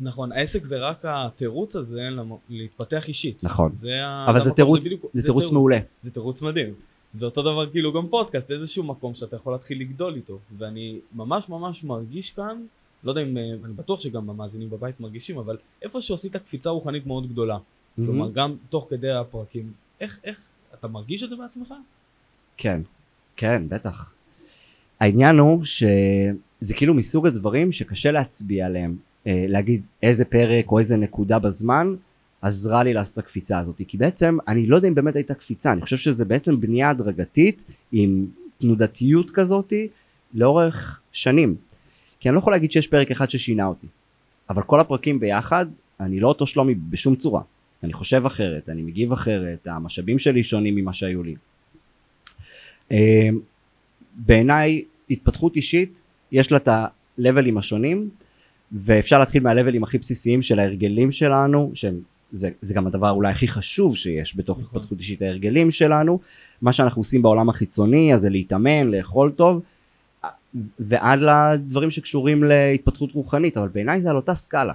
[0.00, 3.44] נכון, העסק זה רק התירוץ הזה למ- להתפתח אישית.
[3.44, 3.72] נכון.
[3.74, 3.90] זה
[4.28, 6.74] אבל זה תירוץ בדיוק- זה תירוץ מעולה זה תירוץ מדהים.
[7.12, 10.38] זה אותו דבר כאילו גם פודקאסט, איזשהו מקום שאתה יכול להתחיל לגדול איתו.
[10.58, 12.62] ואני ממש ממש מרגיש כאן,
[13.04, 17.06] לא יודע אם, אה, אני בטוח שגם המאזינים בבית מרגישים, אבל איפה שעשית קפיצה רוחנית
[17.06, 17.58] מאוד גדולה.
[17.96, 19.72] כלומר, גם תוך כדי הפרקים.
[20.00, 20.36] איך, איך,
[20.78, 21.74] אתה מרגיש את זה בעצמך?
[22.56, 22.80] כן,
[23.36, 24.12] כן, בטח.
[25.00, 30.96] העניין הוא שזה כאילו מסוג הדברים שקשה להצביע עליהם, אה, להגיד איזה פרק או איזה
[30.96, 31.94] נקודה בזמן
[32.42, 35.72] עזרה לי לעשות את הקפיצה הזאת, כי בעצם אני לא יודע אם באמת הייתה קפיצה,
[35.72, 38.26] אני חושב שזה בעצם בנייה הדרגתית עם
[38.58, 39.88] תנודתיות כזאתי
[40.34, 41.56] לאורך שנים.
[42.20, 43.86] כי אני לא יכול להגיד שיש פרק אחד ששינה אותי,
[44.50, 45.66] אבל כל הפרקים ביחד,
[46.00, 47.42] אני לא אותו שלומי בשום צורה.
[47.84, 51.34] אני חושב אחרת, אני מגיב אחרת, המשאבים שלי שונים ממה שהיו לי.
[52.92, 53.28] אה,
[54.14, 58.10] בעיניי התפתחות אישית יש לה את הלבלים השונים
[58.72, 62.00] ואפשר להתחיל מהלבלים הכי בסיסיים של ההרגלים שלנו שהם
[62.32, 64.70] זה, זה גם הדבר אולי הכי חשוב שיש בתוך נכון.
[64.78, 66.20] התפתחות אישית ההרגלים שלנו
[66.62, 69.62] מה שאנחנו עושים בעולם החיצוני אז זה להתאמן לאכול טוב
[70.78, 74.72] ועד לדברים שקשורים להתפתחות רוחנית אבל בעיניי זה על אותה סקאלה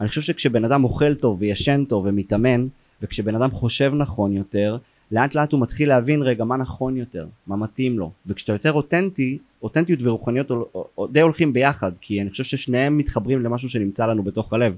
[0.00, 2.66] אני חושב שכשבן אדם אוכל טוב וישן טוב ומתאמן
[3.02, 4.78] וכשבן אדם חושב נכון יותר
[5.12, 9.38] לאט לאט הוא מתחיל להבין רגע מה נכון יותר, מה מתאים לו, וכשאתה יותר אותנטי,
[9.62, 10.50] אותנטיות ורוחניות
[11.10, 14.76] די הולכים ביחד, כי אני חושב ששניהם מתחברים למשהו שנמצא לנו בתוך הלב,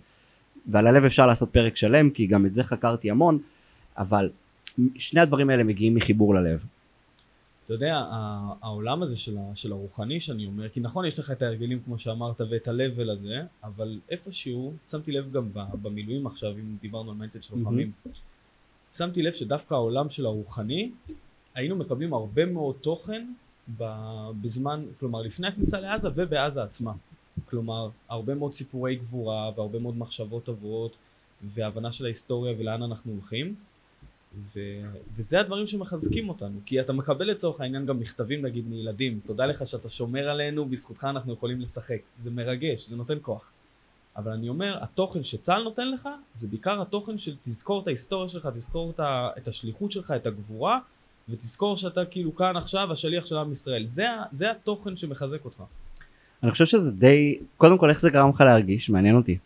[0.67, 3.39] ועל הלב אפשר לעשות פרק שלם, כי גם את זה חקרתי המון,
[3.99, 4.31] אבל
[4.95, 6.65] שני הדברים האלה מגיעים מחיבור ללב.
[7.65, 8.05] אתה יודע,
[8.63, 11.99] העולם הזה של, ה- של הרוחני שאני אומר, כי נכון יש לך את ההרגלים כמו
[11.99, 15.49] שאמרת ואת ה level הזה, אבל איפשהו, שמתי לב גם
[15.83, 17.55] במילואים עכשיו, אם דיברנו על מיינדסט של.
[17.59, 17.93] לוחמים,
[18.93, 20.91] שמתי לב שדווקא העולם של הרוחני,
[21.55, 23.27] היינו מקבלים הרבה מאוד תוכן
[24.43, 26.93] בזמן, כלומר לפני הכניסה לעזה ובעזה עצמה.
[27.51, 30.97] כלומר, הרבה מאוד סיפורי גבורה והרבה מאוד מחשבות טובות
[31.55, 33.55] והבנה של ההיסטוריה ולאן אנחנו הולכים.
[34.55, 34.61] ו...
[35.17, 39.67] וזה הדברים שמחזקים אותנו, כי אתה מקבל לצורך העניין גם מכתבים נגיד מילדים, תודה לך
[39.67, 43.51] שאתה שומר עלינו, בזכותך אנחנו יכולים לשחק, זה מרגש, זה נותן כוח.
[44.17, 48.49] אבל אני אומר, התוכן שצה"ל נותן לך, זה בעיקר התוכן של תזכור את ההיסטוריה שלך,
[48.55, 49.29] תזכור את, ה...
[49.39, 50.79] את השליחות שלך, את הגבורה,
[51.29, 53.87] ותזכור שאתה כאילו כאן עכשיו השליח של עם ישראל.
[53.87, 54.05] זה.
[54.33, 55.63] זה התוכן שמחזק אותך.
[56.43, 59.39] אני חושב שזה די, קודם כל איך זה גרם לך להרגיש, מעניין אותי.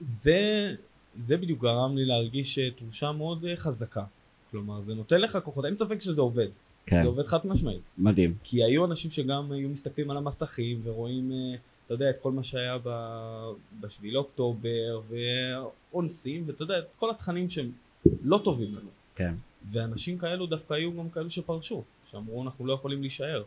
[0.00, 0.74] זה,
[1.18, 4.04] זה בדיוק גרם לי להרגיש אה, תחושה מאוד אה, חזקה.
[4.50, 6.48] כלומר, זה נותן לך כוחות, אין ספק שזה עובד.
[6.86, 7.80] כן, זה עובד חד משמעית.
[7.98, 8.34] מדהים.
[8.44, 11.54] כי היו אנשים שגם היו מסתכלים על המסכים ורואים, אה,
[11.86, 17.50] אתה יודע, את כל מה שהיה ב- בשביל אוקטובר ואונסים, ואתה יודע, את כל התכנים
[17.50, 17.70] שהם
[18.22, 18.88] לא טובים לנו.
[19.14, 19.34] כן.
[19.72, 23.42] ואנשים כאלו דווקא היו גם כאלו שפרשו, שאמרו אנחנו לא יכולים להישאר.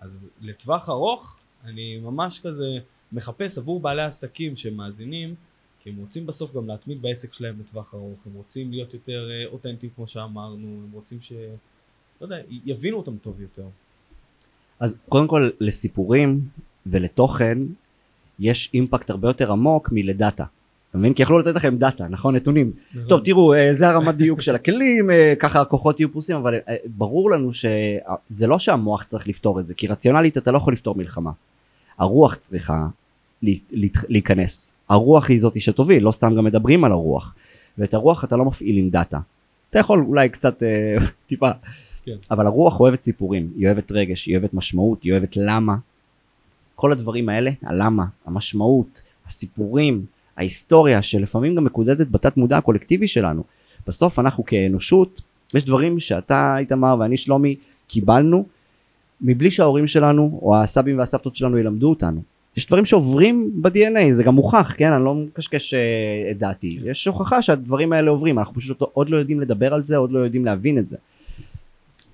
[0.00, 2.78] אז לטווח ארוך, אני ממש כזה
[3.12, 5.34] מחפש עבור בעלי עסקים שמאזינים,
[5.88, 9.92] הם רוצים בסוף גם להתמיד בעסק שלהם לטווח ארוך, הם רוצים להיות יותר אה, אותנטיים
[9.96, 11.32] כמו שאמרנו, הם רוצים ש...
[12.20, 13.66] לא יודע, יבינו אותם טוב יותר.
[14.80, 16.40] אז קודם כל לסיפורים
[16.86, 17.58] ולתוכן
[18.38, 20.44] יש אימפקט הרבה יותר עמוק מלדאטה.
[20.90, 21.14] אתה מבין?
[21.14, 22.36] כי יכלו לתת לכם דאטה, נכון?
[22.36, 22.72] נתונים.
[23.08, 26.54] טוב, תראו, אה, זה הרמת דיוק של הכלים, אה, ככה הכוחות יהיו פרוסים, אבל
[26.86, 30.94] ברור לנו שזה לא שהמוח צריך לפתור את זה, כי רציונלית אתה לא יכול לפתור
[30.94, 31.30] מלחמה.
[31.98, 32.86] הרוח צריכה
[34.08, 34.74] להיכנס.
[34.88, 37.34] הרוח היא זאתי שתוביל, לא סתם גם מדברים על הרוח.
[37.78, 39.18] ואת הרוח אתה לא מפעיל עם דאטה.
[39.70, 41.50] אתה יכול אולי קצת אה, טיפה,
[42.04, 42.16] כן.
[42.30, 45.76] אבל הרוח אוהבת סיפורים, היא אוהבת רגש, היא אוהבת משמעות, היא אוהבת למה.
[46.74, 50.04] כל הדברים האלה, הלמה, המשמעות, הסיפורים,
[50.36, 53.42] ההיסטוריה שלפעמים גם מקודדת בתת מודע הקולקטיבי שלנו.
[53.86, 55.22] בסוף אנחנו כאנושות,
[55.54, 57.56] יש דברים שאתה איתמר ואני שלומי
[57.88, 58.46] קיבלנו
[59.20, 62.22] מבלי שההורים שלנו או הסבים והסבתות שלנו ילמדו אותנו.
[62.58, 64.92] יש דברים שעוברים ב-DNA, זה גם מוכח, כן?
[64.92, 66.78] אני לא מקשקש אה, את דעתי.
[66.84, 70.18] יש הוכחה שהדברים האלה עוברים, אנחנו פשוט עוד לא יודעים לדבר על זה, עוד לא
[70.18, 70.96] יודעים להבין את זה.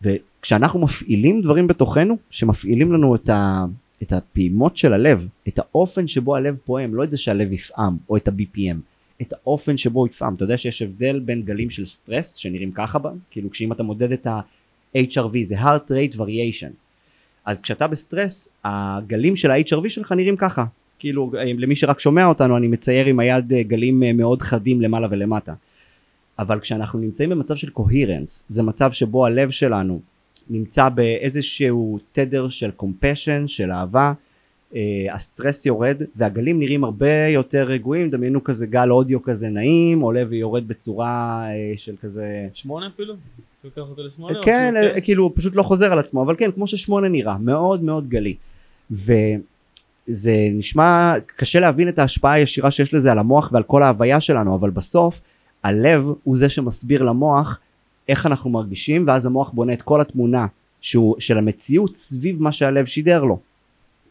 [0.03, 3.65] וכשאנחנו מפעילים דברים בתוכנו, שמפעילים לנו את, ה,
[4.03, 8.17] את הפעימות של הלב, את האופן שבו הלב פועם, לא את זה שהלב יפעם, או
[8.17, 8.77] את ה BPM,
[9.23, 10.35] את האופן שבו הוא יפעם.
[10.35, 14.13] אתה יודע שיש הבדל בין גלים של סטרס, שנראים ככה בה, כאילו כשאם אתה מודד
[14.13, 16.84] את ה HRV, זה heart rate variation.
[17.45, 20.65] אז כשאתה בסטרס, הגלים של ה HRV שלך נראים ככה.
[20.99, 25.09] כאילו, למי שרק שומע אותנו, אני מצייר עם היד אה, גלים אה, מאוד חדים למעלה
[25.11, 25.55] ולמטה.
[26.39, 30.01] אבל כשאנחנו נמצאים במצב של coherence, זה מצב שבו הלב שלנו
[30.51, 34.13] נמצא באיזשהו תדר של compassion, של אהבה,
[34.75, 34.81] אה,
[35.13, 40.69] הסטרס יורד והגלים נראים הרבה יותר רגועים, דמיינו כזה גל אודיו כזה נעים, עולה ויורד
[40.69, 42.49] בצורה של כזה...
[42.55, 43.15] שמונה אפילו?
[43.65, 44.39] לוקח אותו לשמונה?
[44.39, 47.39] או כן, אה, כאילו הוא פשוט לא חוזר על עצמו, אבל כן, כמו ששמונה נראה,
[47.39, 48.35] מאוד מאוד גלי.
[48.91, 54.55] וזה נשמע קשה להבין את ההשפעה הישירה שיש לזה על המוח ועל כל ההוויה שלנו,
[54.55, 55.21] אבל בסוף
[55.63, 57.59] הלב הוא זה שמסביר למוח
[58.09, 60.47] איך אנחנו מרגישים, ואז המוח בונה את כל התמונה
[60.81, 63.39] שהוא, של המציאות סביב מה שהלב שידר לו.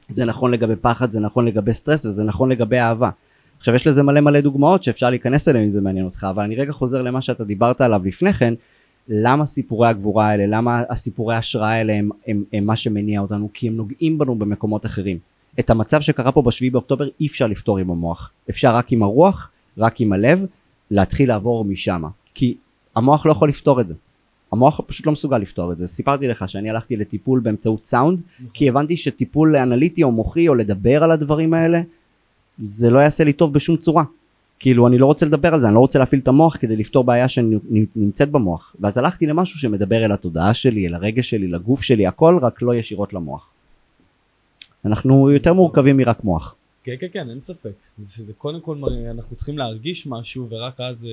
[0.08, 3.10] זה נכון לגבי פחד, זה נכון לגבי סטרס וזה נכון לגבי אהבה.
[3.58, 6.56] עכשיו יש לזה מלא מלא דוגמאות שאפשר להיכנס אליהן אם זה מעניין אותך, אבל אני
[6.56, 8.54] רגע חוזר למה שאתה דיברת עליו לפני כן,
[9.08, 13.68] למה סיפורי הגבורה האלה, למה הסיפורי ההשראה האלה הם, הם, הם מה שמניע אותנו, כי
[13.68, 15.18] הם נוגעים בנו במקומות אחרים.
[15.60, 19.50] את המצב שקרה פה בשביעי באוקטובר אי אפשר לפתור עם המוח, אפשר רק עם הרוח,
[19.78, 20.46] רק עם הלב,
[20.92, 22.56] להתחיל לעבור משם, כי
[22.96, 23.94] המוח לא יכול לפתור את זה.
[24.52, 25.88] המוח פשוט לא מסוגל לפתור את זה.
[25.88, 28.48] סיפרתי לך שאני הלכתי לטיפול באמצעות סאונד, נכון.
[28.54, 31.82] כי הבנתי שטיפול אנליטי או מוחי או לדבר על הדברים האלה,
[32.66, 34.04] זה לא יעשה לי טוב בשום צורה.
[34.60, 37.04] כאילו אני לא רוצה לדבר על זה, אני לא רוצה להפעיל את המוח כדי לפתור
[37.04, 38.76] בעיה שנמצאת במוח.
[38.80, 42.76] ואז הלכתי למשהו שמדבר אל התודעה שלי, אל הרגש שלי, לגוף שלי, הכל רק לא
[42.76, 43.54] ישירות למוח.
[44.86, 46.56] אנחנו יותר מורכבים מרק מוח.
[46.84, 47.72] כן, כן, כן, אין ספק.
[47.98, 48.78] זה שזה קודם כל
[49.12, 51.12] אנחנו צריכים להרגיש משהו, ורק אז, אה,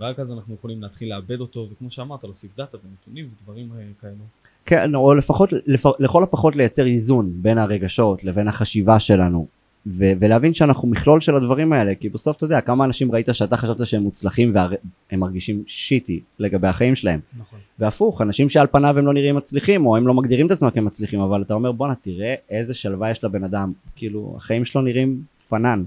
[0.00, 4.24] ורק אז אנחנו יכולים להתחיל לאבד אותו, וכמו שאמרת, להוסיף דאטה ונתונים ודברים אה, כאלו.
[4.66, 9.46] כן, או לפחות, לפ, לכל הפחות לייצר איזון בין הרגשות לבין החשיבה שלנו,
[9.86, 13.56] ו- ולהבין שאנחנו מכלול של הדברים האלה, כי בסוף אתה יודע, כמה אנשים ראית שאתה
[13.56, 17.20] חשבת שהם מוצלחים והם מרגישים שיטי לגבי החיים שלהם.
[17.38, 17.58] נכון.
[17.78, 21.20] והפוך, אנשים שעל פניו הם לא נראים מצליחים, או הם לא מגדירים את עצמם כמצליחים,
[21.20, 25.84] אבל אתה אומר בואנה תראה איזה שלווה יש לבן אדם, כאילו החיים שלו נראים פנן.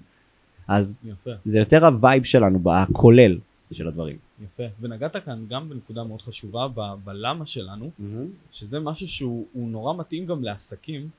[0.68, 3.38] אז יפה, זה יותר ה vibe שלנו, הכולל
[3.72, 4.16] של הדברים.
[4.44, 4.64] יפה.
[4.82, 7.90] ונגעת כאן גם בנקודה מאוד חשובה ב- בלמה שלנו,
[8.52, 11.10] שזה משהו שהוא הוא נורא מתאים גם לעסקים,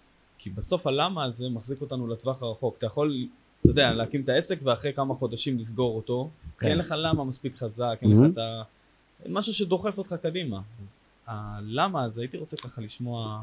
[0.42, 2.74] כי בסוף הלמה הזה מחזיק אותנו לטווח הרחוק.
[2.78, 3.26] אתה יכול,
[3.60, 6.66] אתה יודע, להקים את העסק ואחרי כמה חודשים לסגור אותו, כי כן.
[6.70, 8.24] אין לך למה מספיק חזק, אין מהמם.
[8.24, 8.62] לך את ה...
[9.28, 10.60] משהו שדוחף אותך קדימה.
[10.84, 13.42] אז הלמה הזה, הייתי רוצה ככה לשמוע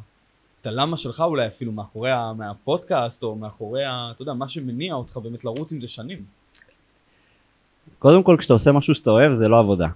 [0.62, 4.94] את הלמה שלך אולי אפילו מאחורי ה- מהפודקאסט, או מאחורי, ה- אתה יודע, מה שמניע
[4.94, 6.26] אותך באמת לרוץ עם זה שנים.
[8.00, 9.88] קודם כל כשאתה עושה משהו שאתה אוהב זה לא עבודה.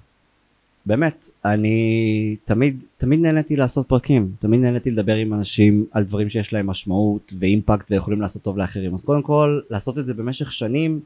[0.86, 6.54] באמת, אני תמיד, תמיד נהניתי לעשות פרקים, תמיד נהניתי לדבר עם אנשים על דברים שיש
[6.54, 8.94] להם משמעות ואימפקט ויכולים לעשות טוב לאחרים.
[8.94, 11.00] אז קודם כל, לעשות את זה במשך שנים,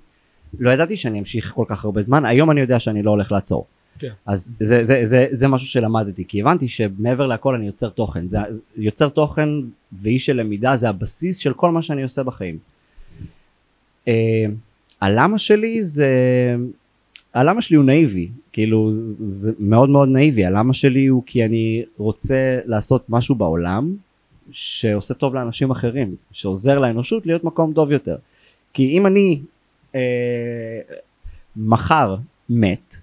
[0.59, 3.65] לא ידעתי שאני אמשיך כל כך הרבה זמן, היום אני יודע שאני לא הולך לעצור.
[3.99, 4.11] כן.
[4.25, 8.27] אז זה, זה, זה, זה משהו שלמדתי, כי הבנתי שמעבר לכל אני יוצר תוכן.
[8.27, 8.39] זה,
[8.77, 9.49] יוצר תוכן
[10.01, 12.57] ואיש של למידה זה הבסיס של כל מה שאני עושה בחיים.
[14.07, 14.45] אה,
[15.01, 16.11] הלמה שלי זה...
[17.35, 18.91] הלמה שלי הוא נאיבי, כאילו
[19.27, 23.95] זה- מאוד מאוד נאיבי, הלמה שלי הוא כי אני רוצה לעשות משהו בעולם
[24.51, 28.15] שעושה טוב לאנשים אחרים, שעוזר לאנושות להיות מקום טוב יותר.
[28.73, 29.39] כי אם אני
[29.95, 29.99] אה,
[31.57, 32.15] מחר
[32.49, 32.95] מת,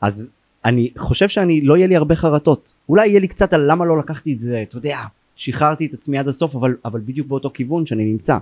[0.00, 0.30] אז
[0.64, 2.74] אני חושב שאני לא יהיה לי הרבה חרטות.
[2.88, 4.98] אולי יהיה לי קצת על למה לא לקחתי את זה, אתה יודע,
[5.36, 8.38] שחררתי את עצמי עד הסוף, אבל, אבל בדיוק באותו כיוון שאני נמצא.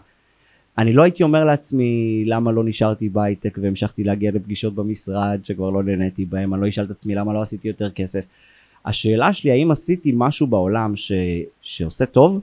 [0.78, 5.82] אני לא הייתי אומר לעצמי למה לא נשארתי בהייטק והמשכתי להגיע לפגישות במשרד שכבר לא
[5.82, 8.24] נהניתי בהם, אני לא אשאל את עצמי למה לא עשיתי יותר כסף.
[8.84, 11.12] השאלה שלי האם עשיתי משהו בעולם ש...
[11.62, 12.40] שעושה טוב,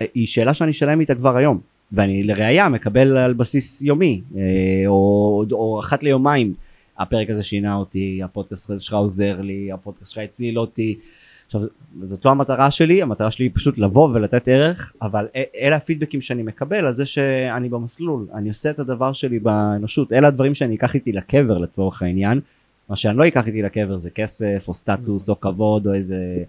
[0.00, 1.60] אה, היא שאלה שאני שלם איתה כבר היום.
[1.92, 4.42] ואני לראיה מקבל על בסיס יומי, אה,
[4.86, 6.54] או, או אחת ליומיים.
[6.98, 10.98] הפרק הזה שינה אותי, הפודקאסט שלך עוזר לי, הפודקאסט שלך הציל אותי.
[11.46, 11.60] עכשיו,
[12.02, 15.26] זאת לא המטרה שלי, המטרה שלי היא פשוט לבוא ולתת ערך, אבל
[15.60, 20.28] אלה הפידבקים שאני מקבל על זה שאני במסלול, אני עושה את הדבר שלי באנושות, אלה
[20.28, 22.40] הדברים שאני אקח איתי לקבר לצורך העניין,
[22.88, 26.44] מה שאני לא אקח איתי לקבר זה כסף או סטטוס או כבוד או איזה,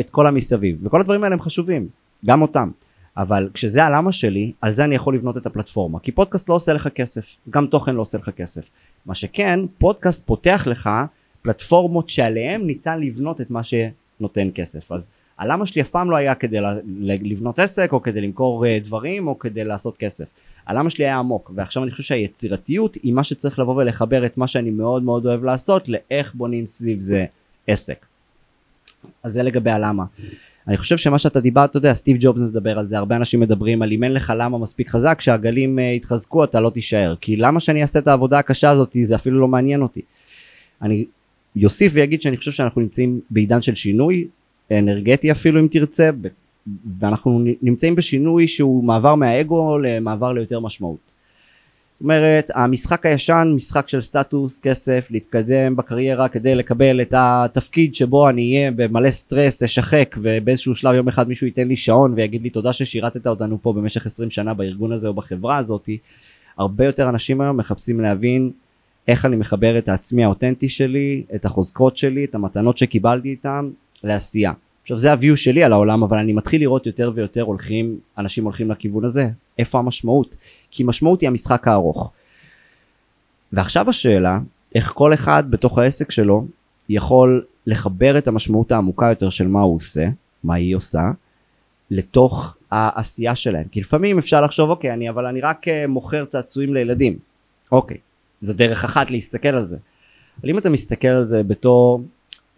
[0.00, 1.88] את כל המסביב, וכל הדברים האלה הם חשובים,
[2.26, 2.70] גם אותם.
[3.16, 5.98] אבל כשזה הלמה שלי, על זה אני יכול לבנות את הפלטפורמה.
[5.98, 8.70] כי פודקאסט לא עושה לך כסף, גם תוכן לא עושה לך כסף.
[9.06, 10.90] מה שכן, פודקאסט פותח לך
[11.46, 14.92] פלטפורמות שעליהן ניתן לבנות את מה שנותן כסף.
[14.92, 16.56] אז הלמה שלי אף פעם לא היה כדי
[17.04, 20.24] לבנות עסק, או כדי למכור אה, דברים, או כדי לעשות כסף.
[20.66, 24.46] הלמה שלי היה עמוק, ועכשיו אני חושב שהיצירתיות היא מה שצריך לבוא ולחבר את מה
[24.46, 27.24] שאני מאוד מאוד אוהב לעשות, לאיך בונים סביב זה
[27.66, 28.06] עסק.
[29.22, 30.04] אז זה לגבי הלמה.
[30.68, 33.82] אני חושב שמה שאתה דיברת, אתה יודע, סטיב ג'ובס מדבר על זה, הרבה אנשים מדברים
[33.82, 37.14] על אם אין לך למה מספיק חזק, כשהגלים uh, יתחזקו אתה לא תישאר.
[37.20, 40.00] כי למה שאני אעשה את העבודה הקשה הזאת, זה אפילו לא מעניין אותי.
[40.82, 41.04] אני
[41.56, 44.26] יוסיף ויגיד שאני חושב שאנחנו נמצאים בעידן של שינוי,
[44.70, 46.10] אנרגטי אפילו אם תרצה,
[46.98, 51.16] ואנחנו נמצאים בשינוי שהוא מעבר מהאגו למעבר ליותר משמעות.
[51.96, 58.28] זאת אומרת המשחק הישן משחק של סטטוס כסף להתקדם בקריירה כדי לקבל את התפקיד שבו
[58.28, 62.50] אני אהיה במלא סטרס אשחק ובאיזשהו שלב יום אחד מישהו ייתן לי שעון ויגיד לי
[62.50, 65.98] תודה ששירתת אותנו פה במשך 20 שנה בארגון הזה או בחברה הזאתי
[66.58, 68.50] הרבה יותר אנשים היום מחפשים להבין
[69.08, 73.70] איך אני מחבר את העצמי האותנטי שלי את החוזקות שלי את המתנות שקיבלתי איתם
[74.04, 74.52] לעשייה.
[74.82, 78.70] עכשיו זה הוויו שלי על העולם אבל אני מתחיל לראות יותר ויותר הולכים אנשים הולכים
[78.70, 79.28] לכיוון הזה.
[79.58, 80.36] איפה המשמעות?
[80.70, 82.12] כי משמעות היא המשחק הארוך.
[83.52, 84.38] ועכשיו השאלה
[84.74, 86.46] איך כל אחד בתוך העסק שלו
[86.88, 90.08] יכול לחבר את המשמעות העמוקה יותר של מה הוא עושה
[90.44, 91.10] מה היא עושה
[91.90, 93.64] לתוך העשייה שלהם.
[93.70, 97.18] כי לפעמים אפשר לחשוב אוקיי אני אבל אני רק אה, מוכר צעצועים לילדים.
[97.72, 97.96] אוקיי
[98.42, 99.76] זו דרך אחת להסתכל על זה
[100.40, 102.02] אבל אם אתה מסתכל על זה בתור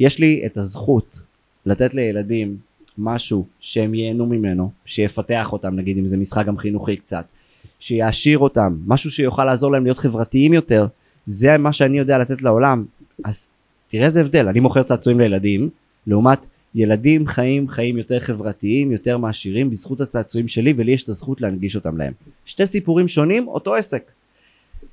[0.01, 1.23] יש לי את הזכות
[1.67, 2.57] לתת לילדים
[2.99, 7.25] משהו שהם ייהנו ממנו, שיפתח אותם נגיד אם זה משחק גם חינוכי קצת,
[7.81, 10.87] שיעשיר אותם, משהו שיוכל לעזור להם להיות חברתיים יותר,
[11.27, 12.85] זה מה שאני יודע לתת לעולם,
[13.25, 13.51] אז
[13.89, 15.71] תראה איזה הבדל, אני מוכר צעצועים לילדים,
[16.07, 21.41] לעומת ילדים חיים חיים יותר חברתיים, יותר מעשירים בזכות הצעצועים שלי ולי יש את הזכות
[21.41, 22.13] להנגיש אותם להם.
[22.45, 24.11] שתי סיפורים שונים, אותו עסק.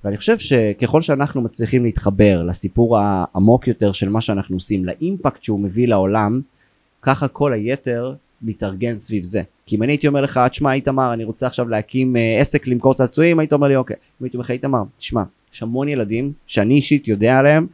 [0.04, 5.60] ואני חושב שככל שאנחנו מצליחים להתחבר לסיפור העמוק יותר של מה שאנחנו עושים, לאימפקט שהוא
[5.60, 6.41] מביא לעולם,
[7.02, 9.41] ככה כל היתר מתארגן סביב זה.
[9.65, 12.93] כי אם אני הייתי אומר לך, תשמע איתמר, אני רוצה עכשיו להקים אה, עסק למכור
[12.93, 13.95] צעצועים, היית אומר לי אוקיי.
[14.21, 17.67] אם הייתי אומר לך, איתמר, תשמע, יש המון ילדים שאני אישית יודע עליהם,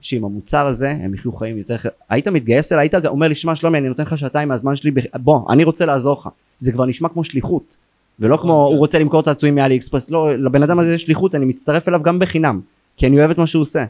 [0.00, 1.76] שעם המוצר הזה הם יחיו חיים יותר,
[2.08, 5.52] היית מתגייס אליי, היית אומר לי, שמע שלומי, אני נותן לך שעתיים מהזמן שלי, בוא,
[5.52, 6.28] אני רוצה לעזור לך.
[6.58, 7.76] זה כבר נשמע כמו שליחות.
[8.20, 11.44] ולא כמו הוא רוצה למכור צעצועים מאלי אקספרס, לא, לבן אדם הזה יש שליחות, אני
[11.44, 12.60] מצטרף אליו גם בחינם,
[12.96, 13.84] כי אני אוהב את מה שהוא עושה.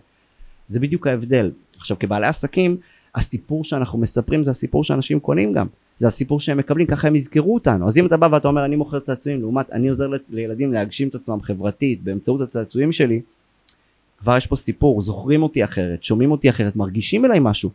[0.68, 1.50] זה בדיוק ההבדל.
[1.78, 2.76] עכשיו כבעלי עסקים,
[3.14, 5.66] הסיפור שאנחנו מספרים זה הסיפור שאנשים קונים גם.
[5.96, 7.86] זה הסיפור שהם מקבלים ככה הם יזכרו אותנו.
[7.86, 11.14] אז אם אתה בא ואתה אומר אני מוכר צעצועים לעומת אני עוזר לילדים להגשים את
[11.14, 13.20] עצמם חברתית באמצעות הצעצועים שלי
[14.18, 15.02] כבר יש פה סיפור.
[15.02, 17.70] זוכרים אותי אחרת שומעים אותי אחרת מרגישים אליי משהו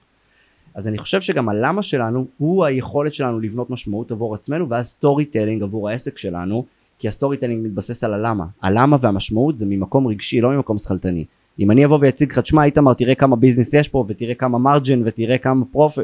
[0.75, 5.63] אז אני חושב שגם הלמה שלנו הוא היכולת שלנו לבנות משמעות עבור עצמנו ואז storytelling
[5.63, 6.65] עבור העסק שלנו
[6.99, 11.25] כי ה storytelling מתבסס על הלמה הלמה והמשמעות זה ממקום רגשי לא ממקום שכלתני
[11.59, 15.01] אם אני אבוא ואציג לך, תשמע איתמר, תראה כמה business יש פה, ותראה כמה margin,
[15.05, 15.97] ותראה כמה prof...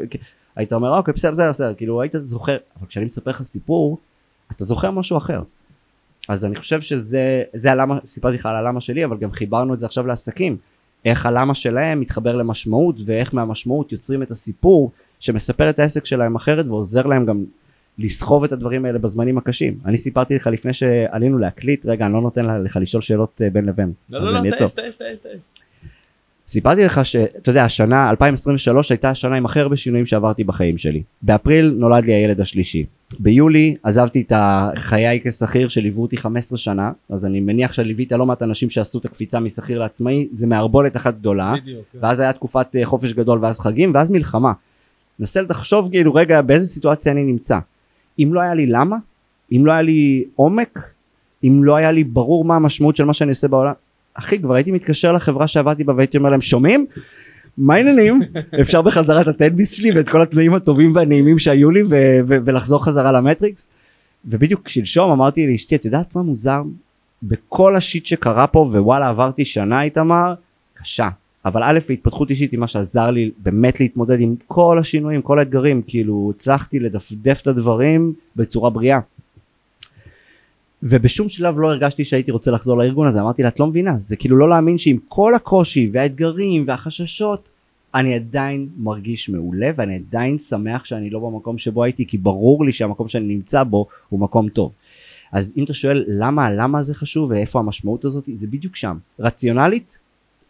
[0.56, 3.98] היית אומר, אוקיי, בסדר, בסדר, בסדר, כאילו היית זוכר, אבל כשאני מספר לך סיפור,
[4.52, 5.42] אתה זוכר משהו אחר.
[6.28, 9.80] אז אני חושב שזה, זה הלמה, סיפרתי לך על הלמה שלי, אבל גם חיברנו את
[9.80, 10.56] זה עכשיו לעסקים.
[11.04, 16.66] איך הלמה שלהם מתחבר למשמעות, ואיך מהמשמעות יוצרים את הסיפור שמספר את העסק שלהם אחרת,
[16.66, 17.44] ועוזר להם גם
[17.98, 19.78] לסחוב את הדברים האלה בזמנים הקשים.
[19.84, 23.64] אני סיפרתי לך לפני שעלינו להקליט, רגע, אני לא נותן לך לשאול שאלות אה, בין
[23.64, 23.92] לבין.
[24.10, 25.67] לא, לא, לא, תעש, תעש, תעש, תעש.
[26.48, 31.02] סיפרתי לך שאתה יודע השנה 2023 הייתה השנה עם הכי הרבה שינויים שעברתי בחיים שלי.
[31.22, 32.84] באפריל נולד לי הילד השלישי.
[33.18, 38.42] ביולי עזבתי את החיי כשכיר שליוו אותי 15 שנה אז אני מניח שליווית לא מעט
[38.42, 41.98] אנשים שעשו את הקפיצה משכיר לעצמאי זה מערבולת אחת גדולה בדיוק, כן.
[42.02, 44.52] ואז היה תקופת אה, חופש גדול ואז חגים ואז מלחמה.
[45.18, 47.58] נסה לחשוב כאילו רגע באיזה סיטואציה אני נמצא?
[48.18, 48.96] אם לא היה לי למה,
[49.52, 50.78] אם לא היה לי עומק,
[51.44, 53.72] אם לא היה לי ברור מה המשמעות של מה שאני עושה בעולם,
[54.18, 56.86] אחי כבר הייתי מתקשר לחברה שעבדתי בה והייתי אומר להם שומעים?
[57.58, 58.20] מה העניינים?
[58.60, 62.84] אפשר בחזרה את הטדביס שלי ואת כל התנאים הטובים והנעימים שהיו לי ו- ו- ולחזור
[62.84, 63.68] חזרה למטריקס?
[64.24, 66.62] ובדיוק שלשום אמרתי לאשתי את יודעת מה מוזר?
[67.22, 70.34] בכל השיט שקרה פה ווואלה עברתי שנה איתמר
[70.74, 71.08] קשה
[71.44, 75.82] אבל א' ההתפתחות אישית היא מה שעזר לי באמת להתמודד עם כל השינויים כל האתגרים
[75.86, 78.98] כאילו הצלחתי לדפדף את הדברים בצורה בריאה
[80.82, 84.16] ובשום שלב לא הרגשתי שהייתי רוצה לחזור לארגון הזה, אמרתי לה, את לא מבינה, זה
[84.16, 87.48] כאילו לא להאמין שעם כל הקושי והאתגרים והחששות,
[87.94, 92.72] אני עדיין מרגיש מעולה ואני עדיין שמח שאני לא במקום שבו הייתי, כי ברור לי
[92.72, 94.72] שהמקום שאני נמצא בו הוא מקום טוב.
[95.32, 98.96] אז אם אתה שואל למה, למה זה חשוב ואיפה המשמעות הזאת, זה בדיוק שם.
[99.18, 99.98] רציונלית,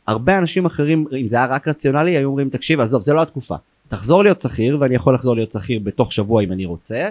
[0.07, 3.57] הרבה אנשים אחרים, אם זה היה רק רציונלי, היו אומרים, תקשיב, עזוב, זה לא התקופה.
[3.89, 7.11] תחזור להיות שכיר, ואני יכול לחזור להיות שכיר בתוך שבוע אם אני רוצה.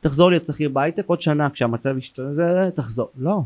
[0.00, 3.08] תחזור להיות שכיר בהייטק עוד שנה כשהמצב ישתנה, תחזור.
[3.18, 3.40] לא.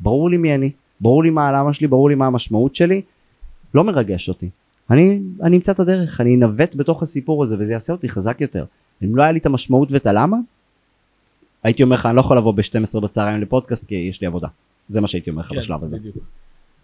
[0.00, 3.02] ברור לי מי אני, ברור לי מה הלמה שלי, ברור לי מה המשמעות שלי.
[3.74, 4.48] לא מרגש אותי.
[4.90, 8.64] אני, אני אמצא את הדרך, אני אנווט בתוך הסיפור הזה וזה יעשה אותי חזק יותר.
[9.04, 10.36] אם לא היה לי את המשמעות ואת הלמה,
[11.62, 14.48] הייתי אומר לך אני לא יכול לבוא ב-12 בצהריים לפודקאסט כי יש לי עבודה.
[14.88, 15.96] זה מה שהייתי אומר לך כן, בשלב הזה.
[15.96, 16.16] בדיוק.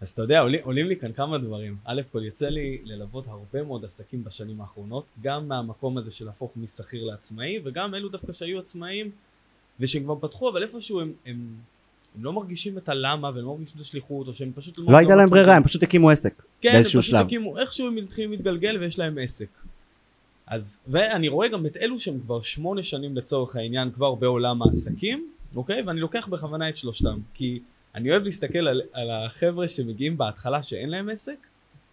[0.01, 1.77] אז אתה יודע, עולים, עולים לי כאן כמה דברים.
[1.85, 6.53] א' כל יצא לי ללוות הרבה מאוד עסקים בשנים האחרונות, גם מהמקום הזה של להפוך
[6.57, 9.11] משכיר לעצמאי, וגם אלו דווקא שהיו עצמאים,
[9.81, 11.55] ושהם כבר פתחו, אבל איפשהו הם, הם,
[12.17, 14.79] הם לא מרגישים את הלמה, והם לא מרגישים את השליחות, או שהם פשוט...
[14.79, 17.27] לא הייתה להם ברירה, הם פשוט הקימו עסק כן, באיזשהו הם פשוט שלב.
[17.27, 19.49] הקימו, איכשהו הם התחילו להתגלגל ויש להם עסק.
[20.47, 25.29] אז, ואני רואה גם את אלו שהם כבר שמונה שנים לצורך העניין כבר בעולם העסקים,
[25.57, 25.83] אוקיי?
[25.83, 27.61] ואני לוקח בכוונה את שלושתם, כי
[27.97, 31.37] אני אוהב להסתכל על, על החבר'ה שמגיעים בהתחלה שאין להם עסק,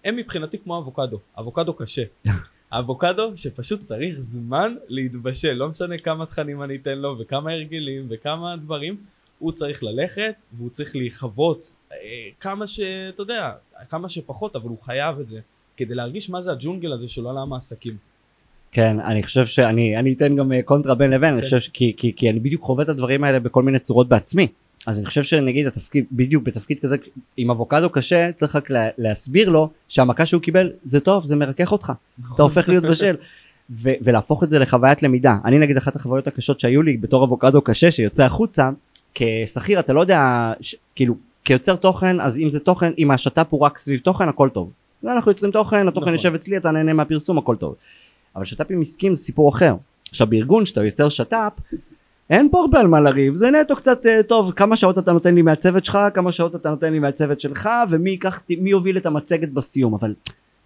[0.06, 2.04] הם מבחינתי כמו אבוקדו, אבוקדו קשה.
[2.72, 8.56] אבוקדו שפשוט צריך זמן להתבשל, לא משנה כמה תכנים אני אתן לו וכמה הרגלים וכמה
[8.58, 8.98] דברים,
[9.40, 11.98] הוא צריך ללכת והוא צריך להיחוות אה,
[12.40, 13.52] כמה שאתה יודע,
[13.90, 15.40] כמה שפחות, אבל הוא חייב את זה,
[15.78, 17.98] כדי להרגיש מה זה הג'ונגל הזה של עולם העסקים.
[18.72, 21.46] כן, אני חושב שאני אני אתן גם אה, קונטרה בין לבין, אני כן.
[21.46, 24.48] חושב ש- כי, כי, כי אני בדיוק חווה את הדברים האלה בכל מיני צורות בעצמי.
[24.88, 26.98] אז אני חושב שנגיד התפקיד, בדיוק בתפקיד כזה,
[27.38, 31.72] עם אבוקדו קשה, צריך רק לה, להסביר לו שהמכה שהוא קיבל זה טוב, זה מרכך
[31.72, 31.94] אותך,
[32.36, 33.16] אתה הופך להיות בשל.
[33.70, 35.38] ו- ולהפוך את זה לחוויית למידה.
[35.46, 38.70] אני נגיד אחת החוויות הקשות שהיו לי בתור אבוקדו קשה שיוצא החוצה,
[39.16, 41.16] כשכיר אתה לא יודע, ש- כאילו,
[41.46, 44.72] כיוצר תוכן, אז אם זה תוכן, אם השת"פ הוא רק סביב תוכן, הכל טוב.
[45.04, 46.14] אנחנו יוצרים תוכן, התוכן נכון.
[46.14, 47.76] יושב אצלי, אתה נהנה מהפרסום, הכל טוב.
[48.36, 49.76] אבל שת"פים עסקיים זה סיפור אחר.
[50.10, 51.52] עכשיו בארגון שאתה יוצר שת"פ,
[52.30, 55.36] אין פה הרבה על מה לריב, זה נטו קצת אה, טוב, כמה שעות אתה נותן
[55.36, 59.06] לי מהצוות שלך, כמה שעות אתה נותן לי מהצוות שלך, ומי ייקח, מי יוביל את
[59.06, 60.14] המצגת בסיום, אבל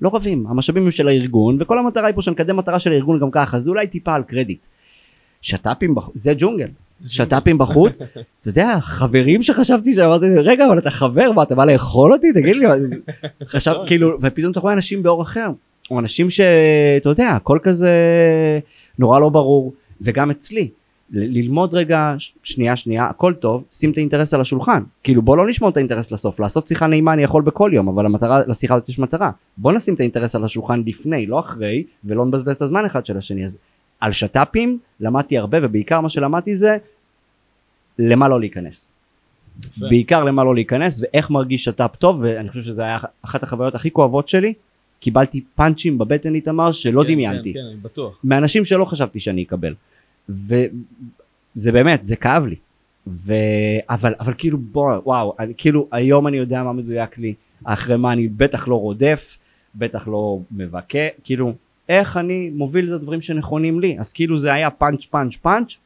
[0.02, 3.32] לא רבים, המשאבים הם של הארגון, וכל המטרה היא פה שנקדם מטרה של הארגון גם
[3.32, 4.60] ככה, זה אולי טיפה על קרדיט.
[5.41, 6.67] שת"פים בחוץ, זה ג'ונגל,
[7.08, 8.00] שת"פים בחוץ,
[8.41, 12.34] אתה יודע, חברים שחשבתי שאמרתי, רגע, אבל אתה חבר, מה, אתה בא לאכול אותי?
[12.34, 12.65] תגיד לי,
[13.52, 15.50] חשב, כאילו, ופתאום אתה רואה אנשים באור אחר,
[15.91, 17.91] או אנשים שאתה יודע, הכל כזה
[19.00, 20.70] נורא לא ברור, וגם אצלי,
[21.12, 25.70] ללמוד רגע, שנייה שנייה, הכל טוב, שים את האינטרס על השולחן, כאילו בוא לא נשמור
[25.70, 29.00] את האינטרס לסוף, לעשות שיחה נעימה אני יכול בכל יום, אבל המטרה, לשיחה הזאת יש
[29.00, 33.06] מטרה, בוא נשים את האינטרס על השולחן לפני, לא אחרי, ולא נבזבז את הזמן אחד
[33.06, 33.58] של השני, אז
[34.00, 36.78] על שת"פים למדתי הרבה, ובעיקר מה שלמדתי זה
[38.00, 38.93] למה לא להיכנס.
[39.60, 39.86] יפה.
[39.89, 43.91] בעיקר למה לא להיכנס ואיך מרגיש שת"פ טוב ואני חושב שזה היה אחת החוויות הכי
[43.91, 44.54] כואבות שלי.
[45.00, 47.54] קיבלתי פאנצ'ים בבטן איתמר שלא כן, דמיינתי.
[47.54, 48.02] כן, כן.
[48.24, 49.74] מאנשים שלא חשבתי שאני אקבל
[50.30, 52.56] וזה באמת זה כאב לי.
[53.08, 53.34] ו...
[53.90, 58.13] אבל אבל כאילו בוא וואו אני, כאילו היום אני יודע מה מדויק לי אחרי מה
[58.13, 59.38] אני בטח לא רודף
[59.76, 61.54] בטח לא מבכה כאילו
[61.90, 64.00] איך אני מוביל את הדברים שנכונים לי?
[64.00, 65.78] אז כאילו זה היה פאנץ' פאנץ' פאנץ'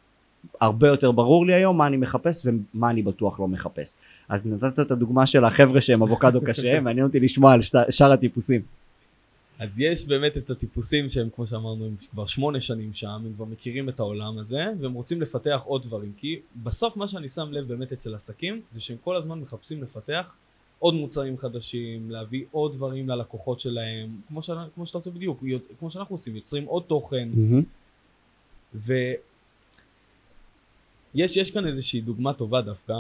[0.62, 3.96] הרבה יותר ברור לי היום מה אני מחפש ומה אני בטוח לא מחפש.
[4.30, 8.62] אז נתת את הדוגמה של החבר'ה שהם אבוקדו קשה מעניין אותי לשמוע על שאר הטיפוסים
[9.62, 13.46] אז יש באמת את הטיפוסים שהם כמו שאמרנו הם כבר שמונה שנים שם הם כבר
[13.46, 17.68] מכירים את העולם הזה והם רוצים לפתח עוד דברים כי בסוף מה שאני שם לב
[17.68, 20.26] באמת אצל עסקים זה שהם כל הזמן מחפשים לפתח
[20.80, 24.50] עוד מוצרים חדשים להביא עוד דברים ללקוחות שלהם כמו, ש...
[24.76, 25.44] כמו שאתה עושה בדיוק
[25.80, 27.30] כמו שאנחנו עושים יוצרים עוד תוכן.
[28.76, 29.18] ויש
[31.38, 32.94] יש כאן איזושהי דוגמה טובה דווקא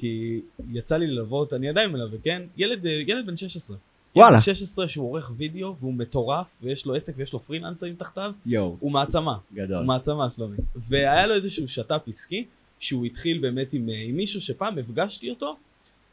[0.00, 0.40] כי
[0.72, 2.42] יצא לי ללוות אני עדיין מלווה כן?
[2.56, 3.76] ילד ילד בן 16
[4.16, 4.36] וואלה.
[4.36, 8.32] ילד בן 16 שהוא עורך וידאו והוא מטורף ויש לו עסק ויש לו פרילנסרים תחתיו
[8.46, 8.76] יואו.
[8.80, 9.38] הוא מעצמה.
[9.54, 9.76] גדול.
[9.76, 10.56] הוא מעצמה שלומי.
[10.76, 12.44] והיה לו איזשהו שת"פ עסקי
[12.80, 15.56] שהוא התחיל באמת עם, אה, עם מישהו שפעם הפגשתי אותו.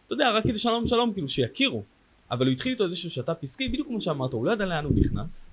[0.05, 1.83] אתה יודע רק כדי שלום שלום כאילו שיכירו.
[2.31, 4.93] אבל הוא התחיל איתו איזשהו שת"פ עסקי בדיוק כמו שאמרת הוא לא ידע לאן הוא
[4.95, 5.51] נכנס.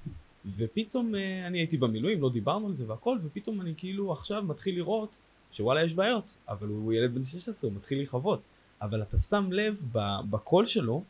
[0.57, 4.75] ופתאום אה, אני הייתי במילואים לא דיברנו על זה והכל ופתאום אני כאילו עכשיו מתחיל
[4.75, 5.11] לראות
[5.53, 6.35] שוואלה יש בעיות.
[6.49, 8.41] אבל הוא ילד בן 16 הוא מתחיל להיחוות
[8.83, 9.83] אבל אתה שם לב
[10.31, 11.03] בקול שלו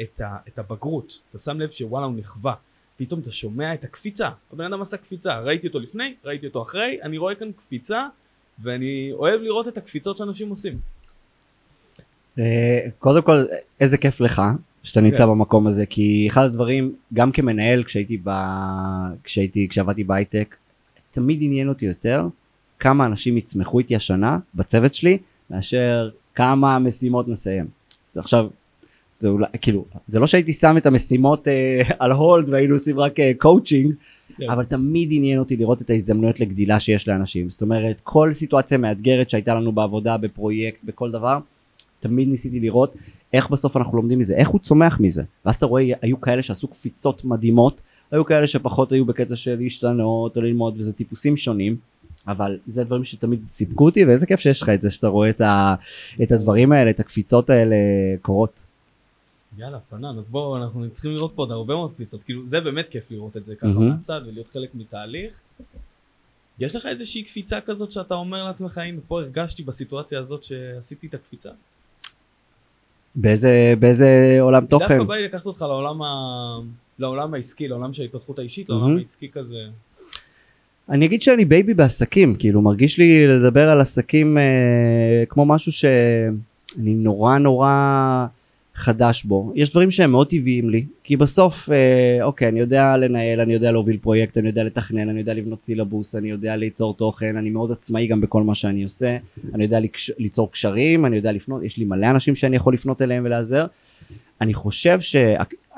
[0.00, 1.20] את, ה, את הבגרות.
[1.30, 2.54] אתה שם לב שוואלה הוא נכווה
[2.96, 4.28] פתאום אתה שומע את הקפיצה.
[4.52, 5.38] הבן אדם עשה קפיצה.
[5.38, 8.06] ראיתי אותו לפני ראיתי אותו אחרי אני רואה כאן קפיצה
[8.62, 10.78] ואני אוהב לראות את הקפיצות שאנשים עושים.
[12.38, 13.44] אה, קודם כל
[13.80, 14.42] איזה כיף לך
[14.82, 15.30] שאתה נמצא כן.
[15.30, 18.30] במקום הזה כי אחד הדברים גם כמנהל כשהייתי ב...
[19.24, 20.56] כשהייתי כשעבדתי בהייטק
[21.10, 22.26] תמיד עניין אותי יותר
[22.78, 25.18] כמה אנשים יצמחו איתי השנה בצוות שלי
[25.50, 27.66] מאשר כמה משימות נסיים.
[28.16, 28.48] עכשיו,
[29.24, 33.20] זה אולי, כאילו, זה לא שהייתי שם את המשימות אה, על hold והיינו עושים רק
[33.20, 33.94] אה, קואוצ'ינג,
[34.36, 34.50] כן.
[34.50, 37.50] אבל תמיד עניין אותי לראות את ההזדמנויות לגדילה שיש לאנשים.
[37.50, 41.38] זאת אומרת, כל סיטואציה מאתגרת שהייתה לנו בעבודה, בפרויקט, בכל דבר,
[42.00, 42.94] תמיד ניסיתי לראות
[43.32, 45.22] איך בסוף אנחנו לומדים מזה, איך הוא צומח מזה.
[45.44, 50.36] ואז אתה רואה, היו כאלה שעשו קפיצות מדהימות, היו כאלה שפחות היו בקטע של להשתנות
[50.36, 51.76] או ללמוד, וזה טיפוסים שונים.
[52.28, 55.40] אבל זה דברים שתמיד סיפקו אותי ואיזה כיף שיש לך את זה שאתה רואה את,
[55.40, 55.74] ה,
[56.22, 57.76] את הדברים האלה את הקפיצות האלה
[58.22, 58.64] קורות.
[59.58, 62.88] יאללה, פנן, אז בואו, אנחנו צריכים לראות פה עוד הרבה מאוד קפיצות, כאילו, זה באמת
[62.88, 63.88] כיף לראות את זה ככה מהמם.
[63.88, 65.40] מהצד ולהיות חלק מתהליך.
[66.58, 71.14] יש לך איזושהי קפיצה כזאת שאתה אומר לעצמך, הנה, פה הרגשתי בסיטואציה הזאת שעשיתי את
[71.14, 71.50] הקפיצה?
[73.14, 74.88] באיזה, באיזה עולם תוכן?
[74.88, 76.06] דווקא בא לי לקחת אותך לעולם, ה...
[76.98, 78.98] לעולם העסקי, לעולם של ההתפתחות האישית, לעולם מהמם.
[78.98, 79.58] העסקי כזה.
[80.88, 86.94] אני אגיד שאני baby בעסקים, כאילו מרגיש לי לדבר על עסקים אה, כמו משהו שאני
[86.94, 88.26] נורא נורא
[88.74, 89.52] חדש בו.
[89.54, 93.72] יש דברים שהם מאוד טבעיים לי, כי בסוף, אה, אוקיי, אני יודע לנהל, אני יודע
[93.72, 97.72] להוביל פרויקט, אני יודע לתכנן, אני יודע לבנות סילבוס, אני יודע ליצור תוכן, אני מאוד
[97.72, 99.16] עצמאי גם בכל מה שאני עושה,
[99.54, 103.02] אני יודע לקש, ליצור קשרים, אני יודע לפנות, יש לי מלא אנשים שאני יכול לפנות
[103.02, 103.66] אליהם ולעזר.
[104.40, 105.16] אני חושב ש...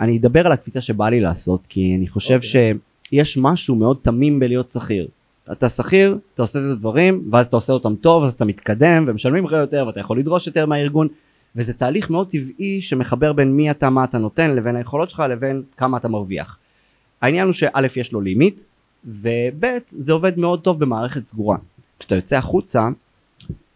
[0.01, 2.75] אני אדבר על הקפיצה שבא לי לעשות, כי אני חושב אוקיי.
[3.13, 5.09] שיש משהו מאוד תמים בלהיות שכיר.
[5.53, 9.45] אתה שכיר, אתה עושה את הדברים, ואז אתה עושה אותם טוב, אז אתה מתקדם, ומשלמים
[9.45, 11.09] לך יותר, ואתה יכול לדרוש יותר מהארגון,
[11.57, 15.63] וזה תהליך מאוד טבעי שמחבר בין מי אתה, מה אתה נותן, לבין היכולות שלך, לבין
[15.77, 16.59] כמה אתה מרוויח.
[17.23, 18.63] העניין הוא שא' יש לו לימיט,
[19.05, 21.57] וב' זה עובד מאוד טוב במערכת סגורה.
[21.99, 22.89] כשאתה יוצא החוצה,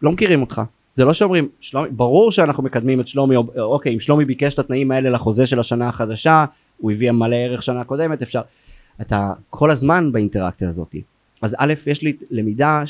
[0.01, 0.61] לא מכירים אותך.
[0.93, 4.59] זה לא שאומרים, שלומי, ברור שאנחנו מקדמים את שלומי, או- אוקיי, אם שלומי ביקש את
[4.59, 6.45] התנאים האלה לחוזה של השנה החדשה,
[6.77, 8.41] הוא הביא מלא ערך שנה קודמת, אפשר,
[9.01, 10.95] אתה כל הזמן באינטראקציה הזאת.
[11.41, 12.83] אז א', יש לי למידה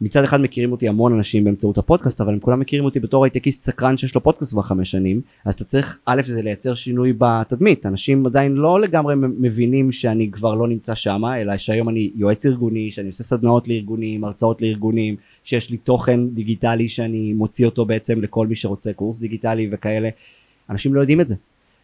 [0.00, 3.62] שמצד אחד מכירים אותי המון אנשים באמצעות הפודקאסט, אבל הם כולם מכירים אותי בתור הייטקיסט
[3.62, 7.86] סקרן שיש לו פודקאסט כבר חמש שנים, אז אתה צריך, א', זה לייצר שינוי בתדמית.
[7.86, 12.90] אנשים עדיין לא לגמרי מבינים שאני כבר לא נמצא שם, אלא שהיום אני יועץ ארגוני,
[12.90, 18.46] שאני עושה סדנאות לארגונים, הרצאות לארגונים, שיש לי תוכן דיגיטלי שאני מוציא אותו בעצם לכל
[18.46, 20.08] מי שרוצה קורס דיגיטלי וכאלה.
[20.70, 21.34] אנשים לא יודעים את זה.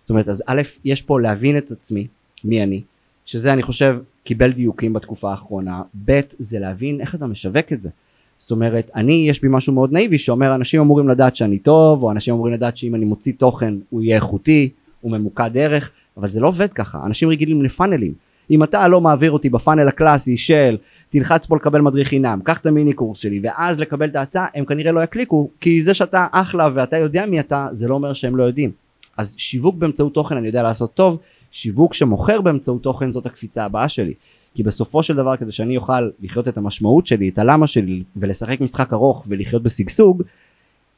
[0.03, 2.07] זאת אומרת, אז א', יש פה להבין את עצמי,
[2.45, 2.83] מי אני,
[3.27, 7.91] שזה אני חושב קיבל דיוקים בתקופה האחרונה, ב' זה להבין איך אתה משווק את זה.
[8.39, 12.11] זאת אומרת, אני, יש בי משהו מאוד נאיבי שאומר אנשים אמורים לדעת שאני טוב, או
[12.11, 14.71] אנשים אמורים לדעת שאם אני מוציא תוכן הוא יהיה איכותי,
[15.01, 18.13] הוא ממוקד ערך, אבל זה לא עובד ככה, אנשים רגילים לפאנלים.
[18.51, 20.77] אם אתה לא מעביר אותי בפאנל הקלאסי של
[21.11, 24.65] תלחץ פה לקבל מדריך חינם, קח את המיני קורס שלי ואז לקבל את ההצעה, הם
[24.65, 28.37] כנראה לא יקליקו, כי זה שאתה אחלה ואתה יודע מי אתה, זה לא אומר שהם
[28.37, 28.71] לא יודעים.
[29.17, 31.19] אז שיווק באמצעות תוכן אני יודע לעשות טוב,
[31.51, 34.15] שיווק שמוכר באמצעות תוכן זאת הקפיצה הבאה שלי.
[34.57, 38.61] כי בסופו של דבר כדי שאני אוכל לחיות את המשמעות שלי, את הלמה שלי ולשחק
[38.61, 40.23] משחק ארוך ולחיות בשגשוג,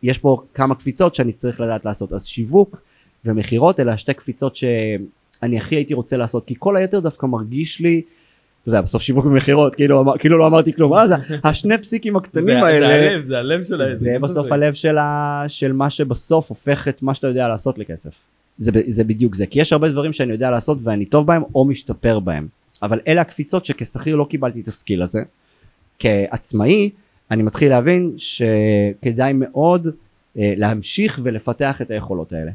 [0.03, 2.13] יש פה כמה קפיצות שאני צריך לדעת לעשות.
[2.13, 2.83] אז שיווק
[3.25, 8.03] ומכירות אלה השתי קפיצות שאני הכי הייתי רוצה לעשות, כי כל היתר דווקא מרגיש לי,
[8.63, 12.19] אתה יודע, בסוף שיווק ומכירות, כאילו, כאילו לא אמרתי כלום, אה, זה השני פסיקים זה,
[12.19, 12.95] הקטנים זה האלה.
[12.95, 13.95] הלב, זה הלב של העסק.
[13.95, 14.53] זה בסוף ספק.
[14.53, 15.45] הלב של, ה...
[15.49, 18.15] של מה שבסוף הופך את מה שאתה יודע לעשות לכסף.
[18.59, 21.65] זה, זה בדיוק זה, כי יש הרבה דברים שאני יודע לעשות ואני טוב בהם או
[21.65, 22.58] משתפר בהם.
[22.83, 25.23] אבל אלה הקפיצות שכשכיר לא קיבלתי את הסקיל הזה.
[25.99, 26.91] כעצמאי
[27.31, 29.87] אני מתחיל להבין שכדאי מאוד
[30.39, 32.51] אה, להמשיך ולפתח את היכולות האלה.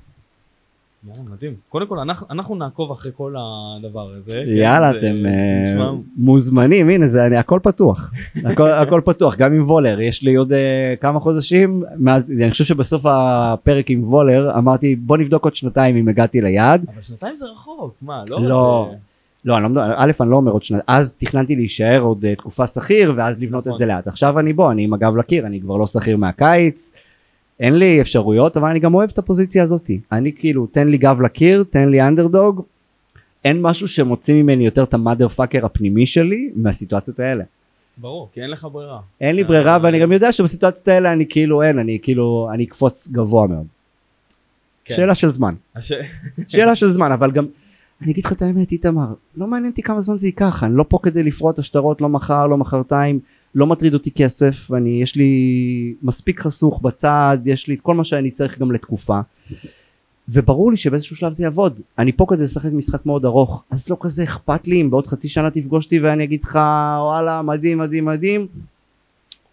[1.17, 1.53] יאללה, מדהים.
[1.69, 4.33] קודם כל, אנחנו, אנחנו נעקוב אחרי כל הדבר הזה.
[4.45, 4.49] כן?
[4.51, 8.11] יאללה אתם זה אה, נשמע- מוזמנים הנה זה אני הכל פתוח
[8.51, 12.63] הכל, הכל פתוח גם עם וולר יש לי עוד אה, כמה חודשים מאז אני חושב
[12.63, 17.45] שבסוף הפרק עם וולר אמרתי בוא נבדוק עוד שנתיים אם הגעתי ליעד אבל שנתיים זה
[17.45, 18.41] רחוק, מה, לא?
[18.41, 18.87] לא.
[18.91, 18.97] זה-
[19.45, 22.35] לא אני לא מדבר א' אני לא אומר עוד שנתיים אז תכננתי להישאר עוד אה,
[22.35, 23.73] תקופה שכיר ואז לבנות נכון.
[23.73, 26.91] את זה לאט עכשיו אני בוא אני עם הגב לקיר אני כבר לא שכיר מהקיץ
[27.59, 31.21] אין לי אפשרויות אבל אני גם אוהב את הפוזיציה הזאתי אני כאילו תן לי גב
[31.21, 32.63] לקיר תן לי אנדרדוג
[33.45, 37.43] אין משהו שמוציא ממני יותר את המאדר פאקר הפנימי שלי מהסיטואציות האלה.
[37.97, 38.99] ברור, כי אין לך ברירה.
[39.21, 43.07] אין לי ברירה ואני גם יודע שבסיטואציות האלה אני כאילו אין אני כאילו אני אקפוץ
[43.07, 43.65] גבוה מאוד.
[44.85, 44.95] כן.
[44.95, 45.55] שאלה של זמן.
[45.75, 45.91] הש...
[46.47, 47.45] שאלה של זמן אבל גם
[48.01, 50.85] אני אגיד לך את האמת איתמר לא מעניין אותי כמה זמן זה ייקח אני לא
[50.89, 53.19] פה כדי לפרוע את השטרות לא מחר לא מחרתיים
[53.55, 58.03] לא מטריד אותי כסף אני יש לי מספיק חסוך בצד יש לי את כל מה
[58.03, 59.19] שאני צריך גם לתקופה
[60.29, 63.97] וברור לי שבאיזשהו שלב זה יעבוד אני פה כדי לשחק משחק מאוד ארוך אז לא
[63.99, 66.59] כזה אכפת לי אם בעוד חצי שנה תפגוש אותי ואני אגיד לך
[66.99, 68.47] וואלה מדהים מדהים מדהים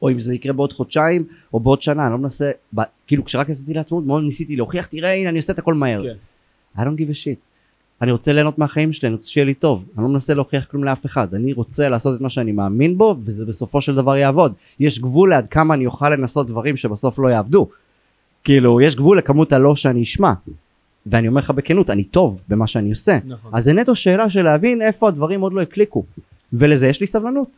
[0.02, 1.24] או אם זה יקרה בעוד חודשיים
[1.54, 5.14] או בעוד שנה אני לא מנסה ב- כאילו כשרק עשיתי לעצמאות מאוד ניסיתי להוכיח תראה
[5.14, 6.14] הנה אני עושה את הכל מהר כן.
[6.76, 7.49] I don't give a shit.
[8.02, 9.84] אני רוצה ליהנות מהחיים שלי, אני רוצה שיהיה לי טוב.
[9.96, 11.34] אני לא מנסה להוכיח כלום לאף אחד.
[11.34, 14.52] אני רוצה לעשות את מה שאני מאמין בו, וזה בסופו של דבר יעבוד.
[14.80, 17.68] יש גבול לעד כמה אני אוכל לנסות דברים שבסוף לא יעבדו.
[18.44, 20.32] כאילו, יש גבול לכמות הלא שאני אשמע.
[21.06, 23.18] ואני אומר לך בכנות, אני טוב במה שאני עושה.
[23.24, 23.50] נכון.
[23.54, 26.04] אז זה נטו שאלה של להבין איפה הדברים עוד לא הקליקו.
[26.52, 27.48] ולזה יש לי סבלנות.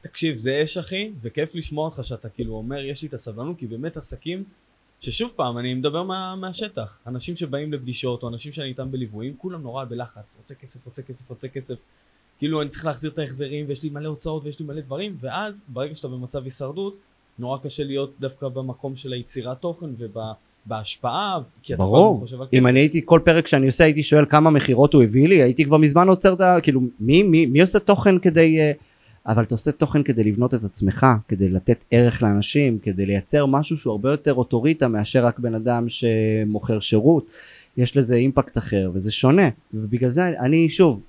[0.00, 3.66] תקשיב, זה אש אחי, וכיף לשמוע אותך שאתה כאילו אומר, יש לי את הסבלנות, כי
[3.66, 4.44] באמת עסקים,
[5.00, 6.98] ששוב פעם, אני מדבר מה, מהשטח.
[7.06, 10.36] אנשים שבאים לפגישות, או אנשים שאני איתם בליוויים, כולם נורא בלחץ.
[10.38, 11.74] רוצה כסף, רוצה כסף, רוצה כסף.
[12.38, 15.64] כאילו אני צריך להחזיר את ההחזרים, ויש לי מלא הוצאות, ויש לי מלא דברים, ואז,
[15.68, 16.96] ברגע שאתה במצב הישרדות,
[17.38, 22.14] נורא קשה להיות דווקא במקום של היצירת תוכן ובהשפעה, כי אתה ברור.
[22.14, 22.68] הזמן חושב על אם כסף.
[22.68, 25.76] אני הייתי, כל פרק שאני עושה הייתי שואל כמה מכירות הוא הביא לי, הייתי כבר
[25.76, 26.58] מזמן עוצר את ה...
[26.62, 28.60] כאילו, מי, מי, מי עושה תוכן כדי...
[28.60, 28.72] אה,
[29.26, 33.76] אבל אתה עושה תוכן כדי לבנות את עצמך, כדי לתת ערך לאנשים, כדי לייצר משהו
[33.76, 37.26] שהוא הרבה יותר אוטוריטה מאשר רק בן אדם שמוכר שירות.
[37.76, 39.48] יש לזה אימפקט אחר, וזה שונה.
[39.74, 41.02] ובגלל זה אני, שוב,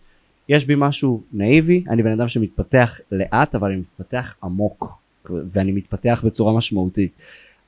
[0.49, 4.97] יש בי משהו נאיבי, אני בן אדם שמתפתח לאט, אבל אני מתפתח עמוק,
[5.30, 7.11] ואני מתפתח בצורה משמעותית.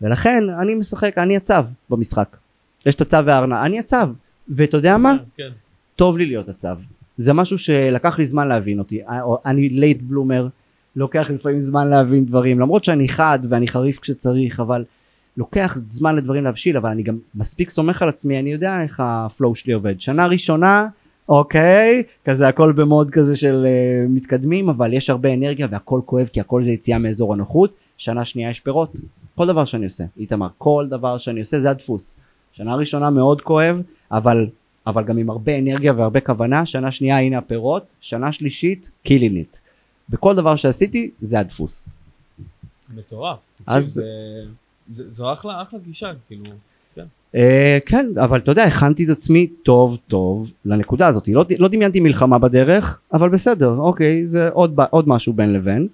[0.01, 2.37] ולכן אני משחק, אני הצב במשחק.
[2.85, 4.09] יש את הצב והארנב, אני הצב.
[4.49, 5.17] ואתה יודע מה?
[5.37, 5.49] כן.
[5.95, 6.77] טוב לי להיות הצב.
[7.19, 8.99] זה משהו שלקח לי זמן להבין אותי.
[9.45, 10.47] אני late bloomer,
[10.95, 14.83] לוקח לפעמים זמן להבין דברים, למרות שאני חד ואני חריף כשצריך, אבל
[15.37, 19.14] לוקח זמן לדברים להבשיל, אבל אני גם מספיק סומך על עצמי, אני יודע איך ה
[19.14, 20.01] flow שלי עובד.
[20.01, 20.87] שנה ראשונה,
[21.29, 26.29] אוקיי, כזה הכל ב mode כזה של אה, מתקדמים, אבל יש הרבה אנרגיה והכל כואב,
[26.33, 27.75] כי הכל זה יציאה מאזור הנוחות.
[27.97, 28.95] שנה שנייה יש פירות.
[29.35, 32.19] כל דבר שאני עושה, איתמר, כל דבר שאני עושה זה הדפוס.
[32.51, 34.47] שנה ראשונה מאוד כואב, אבל
[34.89, 39.57] אבל גם עם הרבה אנרגיה והרבה כוונה, שנה שנייה הנה הפירות, שנה שלישית קילין איט.
[40.09, 41.89] בכל דבר שעשיתי זה הדפוס.
[42.95, 43.37] מטורף.
[43.67, 44.01] אז- אז...
[44.93, 46.43] זה, זו אחלה, אחלה גישה, כאילו.
[47.35, 47.39] Uh,
[47.85, 51.27] כן, אבל אתה יודע, הכנתי את עצמי טוב טוב לנקודה הזאת.
[51.27, 55.87] לא, לא דמיינתי מלחמה בדרך, אבל בסדר, אוקיי, זה עוד, עוד משהו בין לבין.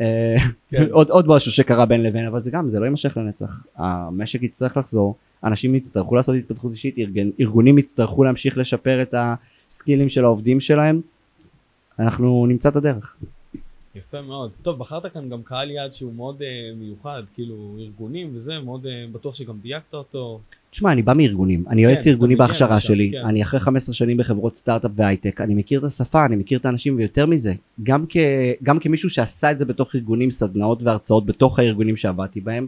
[0.00, 0.34] אה,
[0.70, 0.86] כן.
[0.90, 3.62] עוד, עוד משהו שקרה בין לבין, אבל זה גם, זה לא יימשך לנצח.
[3.76, 5.14] המשק יצטרך לחזור,
[5.44, 11.00] אנשים יצטרכו לעשות התפתחות אישית, ארגן, ארגונים יצטרכו להמשיך לשפר את הסקילים של העובדים שלהם.
[11.98, 13.16] אנחנו נמצא את הדרך.
[13.94, 14.50] יפה מאוד.
[14.62, 18.88] טוב, בחרת כאן גם קהל יעד שהוא מאוד uh, מיוחד, כאילו ארגונים וזה, מאוד uh,
[19.12, 20.40] בטוח שגם דייקת אותו.
[20.70, 23.26] תשמע, אני בא מארגונים, אני יועץ אתה ארגוני בהכשרה משם, שלי, כן.
[23.26, 26.96] אני אחרי 15 שנים בחברות סטארט-אפ והייטק, אני מכיר את השפה, אני מכיר את האנשים
[26.96, 28.16] ויותר מזה, גם, כ,
[28.62, 32.66] גם כמישהו שעשה את זה בתוך ארגונים, סדנאות והרצאות בתוך הארגונים שעבדתי בהם,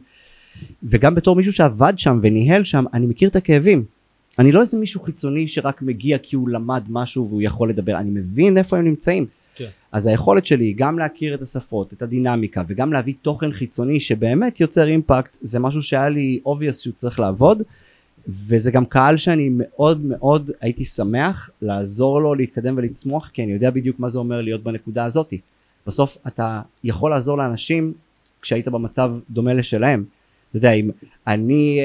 [0.82, 3.84] וגם בתור מישהו שעבד שם וניהל שם, אני מכיר את הכאבים.
[4.38, 8.10] אני לא איזה מישהו חיצוני שרק מגיע כי הוא למד משהו והוא יכול לדבר, אני
[8.10, 9.26] מבין איפה הם נמצאים.
[9.54, 9.68] כן.
[9.92, 14.86] אז היכולת שלי גם להכיר את השפות, את הדינמיקה, וגם להביא תוכן חיצוני שבאמת יוצר
[14.86, 17.62] אימפקט, זה משהו שהיה לי obvious שהוא צריך לעבוד,
[18.28, 23.70] וזה גם קהל שאני מאוד מאוד הייתי שמח לעזור לו להתקדם ולצמוח, כי אני יודע
[23.70, 25.40] בדיוק מה זה אומר להיות בנקודה הזאתי.
[25.86, 27.92] בסוף אתה יכול לעזור לאנשים
[28.42, 30.04] כשהיית במצב דומה לשלהם.
[30.54, 30.90] אתה יודע, אם
[31.26, 31.78] אני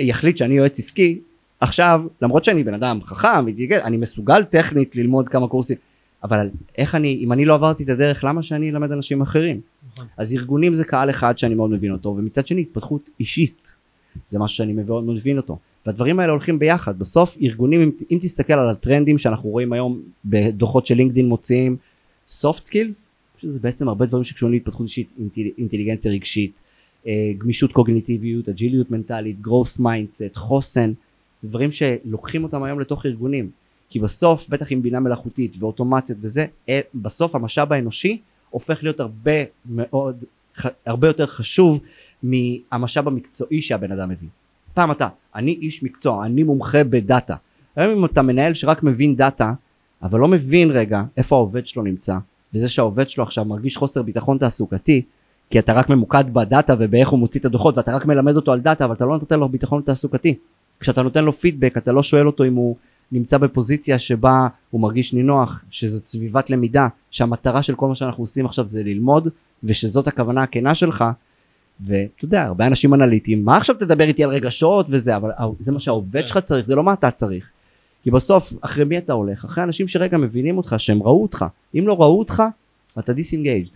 [0.00, 1.20] אה, אחליט שאני יועץ עסקי,
[1.60, 5.76] עכשיו, למרות שאני בן אדם חכם, אני מסוגל טכנית ללמוד כמה קורסים,
[6.24, 6.48] אבל
[6.78, 9.60] איך אני, אם אני לא עברתי את הדרך, למה שאני אלמד אנשים אחרים?
[9.92, 10.06] נכון.
[10.16, 13.74] אז ארגונים זה קהל אחד שאני מאוד מבין אותו, ומצד שני התפתחות אישית
[14.28, 15.58] זה משהו שאני מאוד מבין אותו.
[15.86, 16.98] והדברים האלה הולכים ביחד.
[16.98, 21.76] בסוף ארגונים, אם, אם תסתכל על הטרנדים שאנחנו רואים היום בדוחות של לינקדאין מוציאים,
[22.28, 23.08] soft skills,
[23.38, 26.69] שזה בעצם הרבה דברים שקשורים להתפתחות אישית, אינטל, אינטליגנציה רגשית, אה,
[27.38, 30.92] גמישות קוגניטיביות, אג'יליות מנטלית, growth mindset, חוסן,
[31.38, 33.50] זה דברים שלוקחים אותם היום לתוך ארגונים.
[33.90, 38.20] כי בסוף, בטח עם בינה מלאכותית ואוטומציות וזה, אה, בסוף המשאב האנושי
[38.50, 39.32] הופך להיות הרבה
[39.66, 40.24] מאוד,
[40.86, 41.80] הרבה יותר חשוב
[42.22, 44.28] מהמשאב המקצועי שהבן אדם מביא.
[44.74, 47.36] פעם אתה, אני איש מקצוע, אני מומחה בדאטה.
[47.76, 49.52] היום אם אתה מנהל שרק מבין דאטה,
[50.02, 52.16] אבל לא מבין רגע איפה העובד שלו נמצא,
[52.54, 55.02] וזה שהעובד שלו עכשיו מרגיש חוסר ביטחון תעסוקתי,
[55.50, 58.60] כי אתה רק ממוקד בדאטה ובאיך הוא מוציא את הדוחות, ואתה רק מלמד אותו על
[58.60, 60.34] דאטה, אבל אתה לא נותן לו ביטחון תעסוקתי.
[60.80, 62.76] כשאתה נותן לו פידבק, אתה לא שואל אותו אם הוא
[63.12, 68.46] נמצא בפוזיציה שבה הוא מרגיש נינוח, שזו סביבת למידה, שהמטרה של כל מה שאנחנו עושים
[68.46, 69.28] עכשיו זה ללמוד,
[69.64, 71.04] ושזאת הכוונה הכנה שלך,
[71.80, 75.80] ואתה יודע, הרבה אנשים אנליטיים, מה עכשיו תדבר איתי על רגשות וזה, אבל זה מה
[75.80, 76.26] שהעובד כן.
[76.26, 77.50] שלך צריך, זה לא מה אתה צריך.
[78.02, 79.44] כי בסוף, אחרי מי אתה הולך?
[79.44, 81.44] אחרי אנשים שרגע מבינים אותך, שהם ראו אותך.
[81.78, 82.42] אם לא ראו אותך,
[82.98, 83.70] אתה disengaged.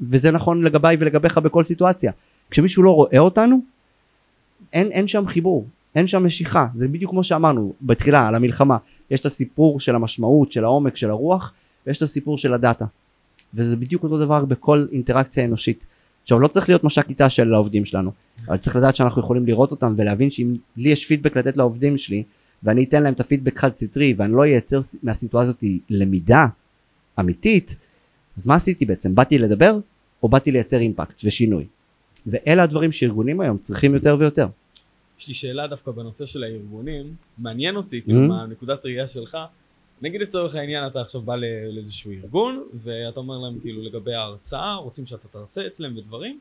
[0.00, 2.12] וזה נכון לגביי ולגביך בכל סיטואציה.
[2.50, 3.60] כשמישהו לא רואה אותנו,
[4.72, 6.66] אין, אין שם חיבור, אין שם משיכה.
[6.74, 8.76] זה בדיוק כמו שאמרנו בתחילה על המלחמה.
[9.10, 11.52] יש את הסיפור של המשמעות, של העומק, של הרוח,
[11.86, 12.84] ויש את הסיפור של הדאטה.
[13.54, 15.86] וזה בדיוק אותו דבר בכל אינטראקציה אנושית.
[16.22, 18.12] עכשיו לא צריך להיות מש"ק כיתה של העובדים שלנו,
[18.46, 22.22] אבל צריך לדעת שאנחנו יכולים לראות אותם ולהבין שאם לי יש פידבק לתת לעובדים שלי,
[22.62, 26.46] ואני אתן להם את הפידבק חד סטרי ואני לא אייצר מהסיטואציה הזאת למידה
[27.20, 27.76] אמיתית
[28.36, 29.14] אז מה עשיתי בעצם?
[29.14, 29.78] באתי לדבר
[30.22, 31.66] או באתי לייצר אימפקט ושינוי?
[32.26, 34.46] ואלה הדברים שארגונים היום צריכים יותר ויותר.
[35.18, 38.28] יש לי שאלה דווקא בנושא של הארגונים, מעניין אותי, כאילו, Mm-hmm.
[38.28, 39.38] מהנקודת ראייה שלך,
[40.02, 41.36] נגיד לצורך העניין אתה עכשיו בא
[41.74, 46.40] לאיזשהו ארגון, ואתה אומר להם כאילו לגבי ההרצאה, רוצים שאתה תרצה אצלם ודברים,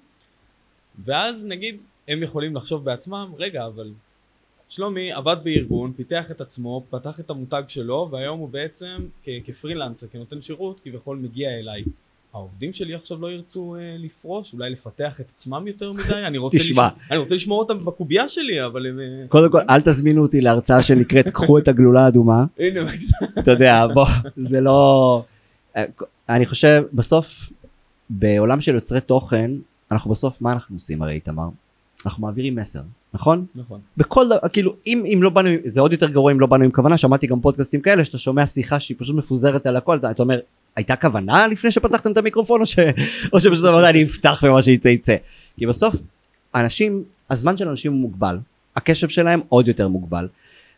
[1.05, 1.77] ואז נגיד
[2.07, 3.91] הם יכולים לחשוב בעצמם, רגע, אבל
[4.72, 10.07] שלומי עבד בארגון, פיתח את עצמו, פתח את המותג שלו, והיום הוא בעצם כ- כפרילנסר,
[10.07, 11.84] כנותן שירות, כביכול מגיע אליי.
[12.34, 16.57] העובדים שלי עכשיו לא ירצו אה, לפרוש, אולי לפתח את עצמם יותר מדי, אני רוצה,
[16.57, 16.88] תשמע.
[16.88, 18.99] לשמור, אני רוצה לשמור אותם בקובייה שלי, אבל הם...
[18.99, 22.80] אה, קודם כל אל תזמינו אותי להרצאה שנקראת קחו את הגלולה האדומה הנה.
[23.39, 24.07] אתה יודע בוא
[24.38, 25.24] זה לא
[26.30, 27.51] אני חושב בסוף
[28.09, 29.51] בעולם של יוצרי תוכן
[29.91, 31.49] אנחנו בסוף מה אנחנו עושים הרי איתמר
[32.05, 32.82] אנחנו מעבירים מסר
[33.14, 33.45] נכון?
[33.55, 33.80] נכון.
[33.97, 36.72] בכל דבר כאילו אם אם לא באנו זה עוד יותר גרוע אם לא באנו עם
[36.72, 40.24] כוונה שמעתי גם פודקאסטים כאלה שאתה שומע שיחה שהיא פשוט מפוזרת על הכל אתה, אתה
[40.24, 40.39] אומר
[40.76, 42.80] הייתה כוונה לפני שפתחתם את המיקרופון או, ש,
[43.34, 45.16] או שפשוט אמרת אני אפתח ומה שיצא יצא.
[45.57, 45.95] כי בסוף
[46.55, 48.38] אנשים הזמן של אנשים הוא מוגבל
[48.76, 50.28] הקשב שלהם עוד יותר מוגבל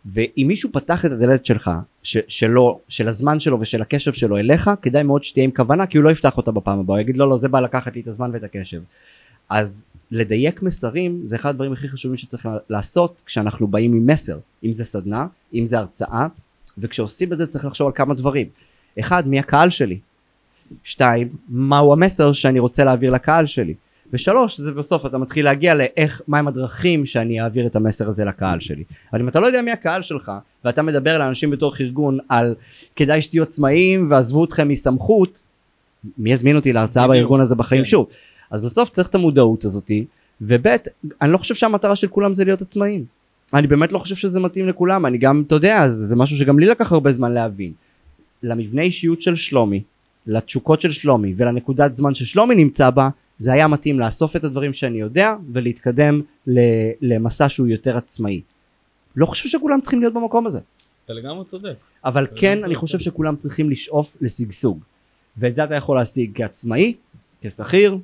[0.05, 1.71] ואם מישהו פתח את הדלת שלך
[2.03, 5.97] ש, שלו של הזמן שלו ושל הקשב שלו אליך כדאי מאוד שתהיה עם כוונה כי
[5.97, 8.07] הוא לא יפתח אותה בפעם הבאה הוא יגיד לא לא זה בא לקחת לי את
[8.07, 8.81] הזמן ואת הקשב
[9.49, 14.39] אז לדייק מסרים זה אחד הדברים הכי חשובים שצריך לעשות כשאנחנו באים עם מסר.
[14.63, 16.27] אם זה סדנה אם זה הרצאה
[16.77, 18.47] וכשעושים את זה צריך לחשוב על כמה דברים.
[18.99, 19.99] אחד מי הקהל שלי?
[20.83, 23.73] שתיים מהו המסר שאני רוצה להעביר לקהל שלי?
[24.13, 28.59] ושלוש זה בסוף אתה מתחיל להגיע לאיך מהם הדרכים שאני אעביר את המסר הזה לקהל
[28.59, 28.83] שלי.
[29.13, 30.31] אבל אם אתה לא יודע מי הקהל שלך
[30.65, 32.55] ואתה מדבר לאנשים בתוך ארגון על
[32.95, 35.41] כדאי שתהיו עצמאיים ועזבו אתכם מסמכות
[36.17, 37.81] מי יזמין אותי להרצאה בארגון הזה בחיים?
[37.81, 37.89] כן.
[37.89, 38.07] שוב
[38.53, 40.05] אז בסוף צריך את המודעות הזאתי
[40.41, 40.67] וב'
[41.21, 43.05] אני לא חושב שהמטרה של כולם זה להיות עצמאים.
[43.53, 46.65] אני באמת לא חושב שזה מתאים לכולם אני גם אתה יודע זה, משהו שגם לי
[46.65, 47.71] לקח הרבה זמן להבין.
[48.43, 49.83] למבנה אישיות של שלומי
[50.27, 54.99] לתשוקות של שלומי ולנקודת זמן ששלומי נמצא בה זה היה מתאים לאסוף את הדברים שאני
[54.99, 56.21] יודע ולהתקדם
[57.01, 58.41] למסע שהוא יותר עצמאי.
[59.15, 60.59] לא חושב שכולם צריכים להיות במקום הזה.
[61.05, 61.73] אתה לגמרי צודק.
[62.05, 62.75] אבל כן אני.
[62.75, 64.79] חושב שכולם צריכים לשאוף לשגשוג.
[65.37, 66.93] ואת זה אתה יכול להשיג כעצמאי
[67.41, 67.97] כשכיר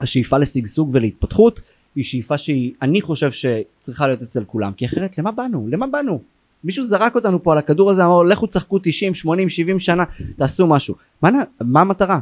[0.00, 1.60] השאיפה לשגשוג ולהתפתחות
[1.94, 5.68] היא שאיפה שהיא אני חושב שצריכה להיות אצל כולם כי אחרת למה באנו?
[5.70, 6.20] למה באנו?
[6.64, 10.04] מישהו זרק אותנו פה על הכדור הזה אמר לכו תשחקו 90 80 70 שנה
[10.36, 10.94] תעשו משהו.
[11.22, 11.30] מה,
[11.60, 12.20] מה המטרה?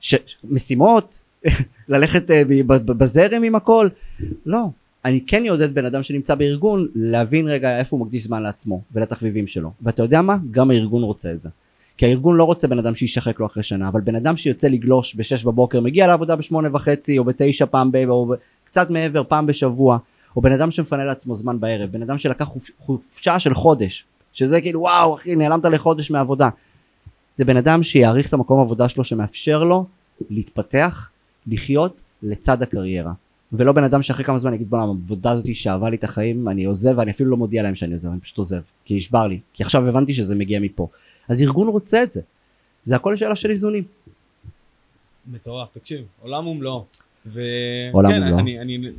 [0.00, 0.14] ש...
[0.44, 1.22] משימות?
[1.88, 3.88] ללכת אה, בזרם עם הכל?
[4.46, 4.66] לא.
[5.04, 9.46] אני כן יעודד בן אדם שנמצא בארגון להבין רגע איפה הוא מקדיש זמן לעצמו ולתחביבים
[9.46, 9.72] שלו.
[9.82, 10.36] ואתה יודע מה?
[10.50, 11.48] גם הארגון רוצה את זה
[11.96, 15.16] כי הארגון לא רוצה בן אדם שישחק לו אחרי שנה אבל בן אדם שיוצא לגלוש
[15.16, 17.96] בשש בבוקר מגיע לעבודה בשמונה וחצי או בתשע פעם ב...
[17.96, 18.34] או
[18.64, 19.98] קצת מעבר פעם בשבוע
[20.36, 22.70] או בן אדם שמפנה לעצמו זמן בערב בן אדם שלקח חופ...
[22.78, 26.48] חופשה של חודש שזה כאילו וואו אחי נעלמת לחודש מהעבודה.
[27.32, 29.86] זה בן אדם שיעריך את המקום העבודה שלו שמאפשר לו
[30.30, 31.10] להתפתח
[31.46, 33.12] לחיות לצד הקריירה.
[33.52, 36.64] ולא בן אדם שאחרי כמה זמן יגיד בוא'נה העבודה הזאת שאהבה לי את החיים אני
[36.64, 39.62] עוזב ואני אפילו לא מודיע להם שאני עוזב אני פשוט עוזב כי נשבר לי כי
[39.62, 40.88] עכשיו הבנתי שזה מגיע מפה
[41.28, 42.20] אז ארגון רוצה את זה
[42.84, 43.84] זה הכל שאלה של איזונים
[45.26, 46.84] מטורף, תקשיב, עולם ומלואו.
[47.26, 47.40] ו...
[47.92, 48.38] עולם כן, ומלואו.
[48.38, 48.90] אני, אני,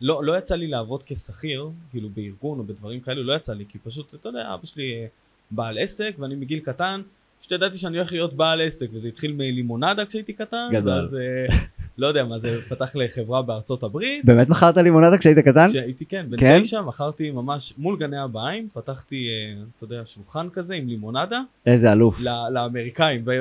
[0.00, 3.78] לא, לא יצא לי לעבוד כשכיר, כאילו בארגון או בדברים כאלו, לא יצא לי, כי
[3.78, 5.06] פשוט, אתה יודע, אבא שלי אה,
[5.50, 7.00] בעל עסק, ואני מגיל קטן,
[7.40, 10.92] פשוט ידעתי שאני הולך להיות בעל עסק, וזה התחיל מלימונדה כשהייתי קטן, גדול.
[10.92, 11.46] ואז, אה,
[11.98, 15.68] לא יודע מה, זה פתח לחברה בארצות הברית, באמת מכרת לימונדה כשהיית קטן?
[15.68, 16.62] כשהייתי, כן, בן כן?
[16.62, 21.92] תשע, מכרתי ממש מול גני הבהאים, פתחתי, אה, אתה יודע, שולחן כזה עם לימונדה, איזה
[21.92, 22.20] אלוף
[22.50, 23.34] לאמריקאים, אה,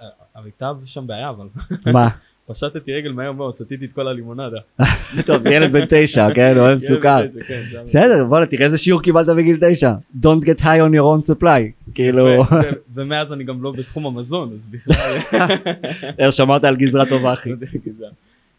[0.00, 1.46] אה, הייתה שם בעיה, אבל
[1.92, 2.08] מה
[2.46, 4.58] פשטתי רגל מהר מאוד, שתיתי את כל הלימונדה.
[5.26, 9.58] טוב ילד בן תשע כן אוהב סוכר כן, בסדר בוא'נה תראה איזה שיעור קיבלת בגיל
[9.60, 12.54] תשע Don't get high on your own supply כאילו ו-
[12.94, 15.38] ומאז אני גם לא בתחום המזון, אז בכלל...
[16.18, 17.50] איך שמרת על גזרה טובה אחי.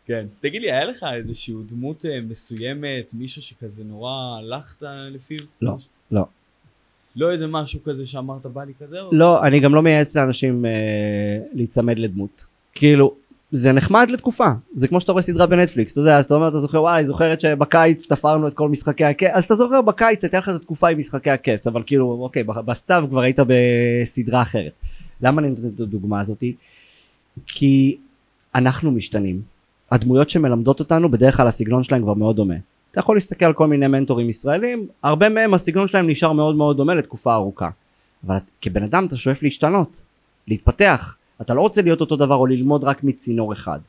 [0.06, 0.26] כן.
[0.42, 5.40] תגיד לי, היה לך איזושהי דמות אה, מסוימת, מישהו שכזה נורא הלכת לפיו?
[5.62, 5.78] לא,
[6.12, 6.26] לא.
[7.16, 8.98] לא איזה משהו כזה שאמרת בא לי כזה?
[9.12, 10.72] לא אני גם לא מייעץ לאנשים אה,
[11.54, 13.16] להיצמד לדמות כאילו
[13.56, 14.48] זה נחמד לתקופה.
[14.76, 17.42] זה כמו שאתה רואה סדרה בנטפליקס אתה יודע אז אתה אומר אתה זוכר וואי זוכרת
[17.42, 20.98] שבקיץ תפרנו את כל משחקי הכס אז אתה זוכר בקיץ הייתה לך את התקופה עם
[20.98, 24.72] משחקי הכס אבל כאילו אוקיי בסתיו כבר היית בסדרה אחרת.
[25.22, 26.56] למה אני נותן את הדוגמה הזאתי
[27.46, 27.98] כי
[28.56, 29.42] אנחנו משתנים.
[29.92, 32.56] הדמויות שמלמדות אותנו בדרך כלל הסגנון שלהם כבר מאוד דומה.
[32.92, 36.78] אתה יכול להסתכל על כל מיני מנטורים ישראלים הרבה מהם הסגנון שלהם נשאר מאוד מאוד
[36.78, 37.70] דומה לתקופה ארוכה.
[38.28, 40.02] אבל כבן אדם אתה שואף להשתנות
[40.48, 43.80] להתפתח אתה לא רוצה להיות אותו דבר או ללמוד רק מצינור אחד.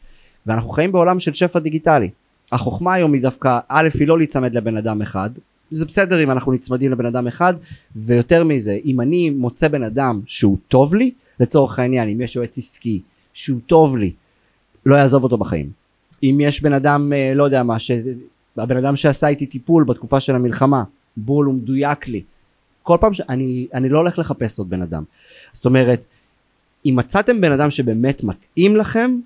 [0.46, 2.10] ואנחנו חיים בעולם של שפע דיגיטלי.
[2.52, 5.30] החוכמה היום היא דווקא א' היא לא להיצמד לבן אדם אחד.
[5.70, 7.54] זה בסדר אם אנחנו נצמדים לבן אדם אחד
[7.96, 12.58] ויותר מזה אם אני מוצא בן אדם שהוא טוב לי לצורך העניין אם יש יועץ
[12.58, 13.00] עסקי
[13.34, 14.12] שהוא טוב לי
[14.86, 15.70] לא יעזוב אותו בחיים.
[16.22, 17.76] אם יש בן אדם אה, לא יודע מה
[18.56, 20.84] הבן אדם שעשה איתי טיפול בתקופה של המלחמה
[21.16, 22.22] בול הוא מדויק לי
[22.82, 25.02] כל פעם שאני אני לא הולך לחפש עוד בן אדם.
[25.52, 26.02] זאת אומרת
[26.86, 29.18] אם מצאתם בן אדם שבאמת מתאים לכם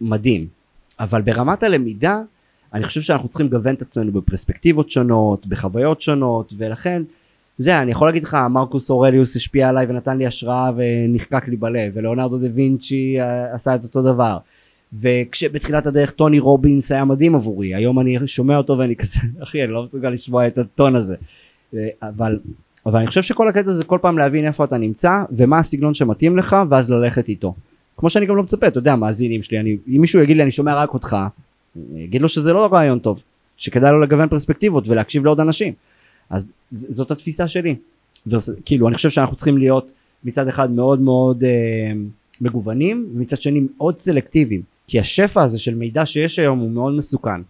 [0.00, 0.46] מדהים
[1.00, 2.22] אבל ברמת הלמידה
[2.74, 7.02] אני חושב שאנחנו צריכים לגוון את עצמנו בפרספקטיבות שונות בחוויות שונות ולכן
[7.54, 11.56] אתה יודע, אני יכול להגיד לך, מרקוס אורליוס השפיע עליי ונתן לי השראה ונחקק לי
[11.56, 14.38] בלב, ולאונרדו דה וינצ'י אה, עשה את אותו דבר.
[14.92, 19.72] וכשבתחילת הדרך טוני רובינס היה מדהים עבורי, היום אני שומע אותו ואני כזה, אחי, אני
[19.72, 21.16] לא מסוגל לשמוע את הטון הזה.
[21.74, 22.38] אה, אבל,
[22.86, 26.38] אבל אני חושב שכל הקטע זה כל פעם להבין איפה אתה נמצא, ומה הסגנון שמתאים
[26.38, 27.54] לך, ואז ללכת איתו.
[27.96, 30.50] כמו שאני גם לא מצפה, אתה יודע, מאזינים שלי, אני, אם מישהו יגיד לי אני
[30.50, 31.16] שומע רק אותך,
[31.76, 33.22] אני אגיד לו שזה לא רעיון טוב,
[33.56, 35.72] שכדאי לו לגוון פרספקטיבות ולהקשיב לעוד אנשים.
[36.30, 37.74] אז זאת התפיסה שלי.
[38.64, 39.90] כאילו אני חושב שאנחנו צריכים להיות
[40.24, 41.92] מצד אחד מאוד מאוד אה,
[42.40, 47.40] מגוונים ומצד שני מאוד סלקטיביים כי השפע הזה של מידע שיש היום הוא מאוד מסוכן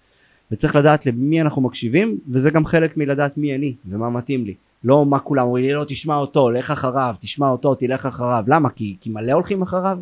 [0.52, 4.54] וצריך לדעת למי אנחנו מקשיבים וזה גם חלק מלדעת מי אני ומה מתאים לי
[4.84, 8.70] לא מה כולם אומרים לי לא תשמע אותו לך אחריו תשמע אותו תלך אחריו למה
[8.70, 9.98] כי, כי מלא הולכים אחריו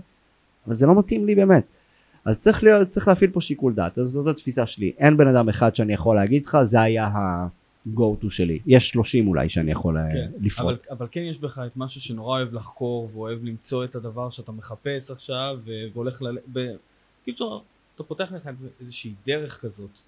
[0.66, 1.64] אבל זה לא מתאים לי באמת
[2.24, 5.49] אז צריך, להיות, צריך להפעיל פה שיקול דעת אז זאת התפיסה שלי אין בן אדם
[5.49, 7.47] אחד שאני יכול להגיד לך זה היה ה...
[7.95, 8.59] go to שלי.
[8.66, 10.30] יש 30 אולי שאני יכול אה, כן.
[10.41, 10.72] לפעול.
[10.72, 14.53] אבל, אבל כן יש בך את משהו שנורא אוהב לחקור ואוהב למצוא את הדבר שאתה
[14.53, 16.26] מחפש עכשיו והולך ל...
[16.53, 16.59] ב...
[17.24, 17.62] כאילו
[17.95, 20.01] אתה פותח לך איזושהי דרך כזאת.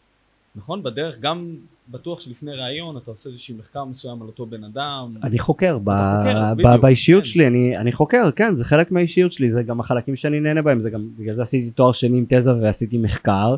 [0.57, 0.82] נכון?
[0.82, 1.57] בדרך גם
[1.88, 5.14] בטוח שלפני ראיון אתה עושה איזשהו מחקר מסוים על אותו בן אדם.
[5.22, 5.90] אני חוקר, ב...
[5.90, 6.80] חוקר ב...
[6.80, 7.28] באישיות כן.
[7.28, 10.80] שלי, אני, אני חוקר, כן, זה חלק מהאישיות שלי, זה גם החלקים שאני נהנה בהם,
[10.80, 13.57] זה גם, בגלל זה עשיתי תואר שני עם תזה ועשיתי מחקר.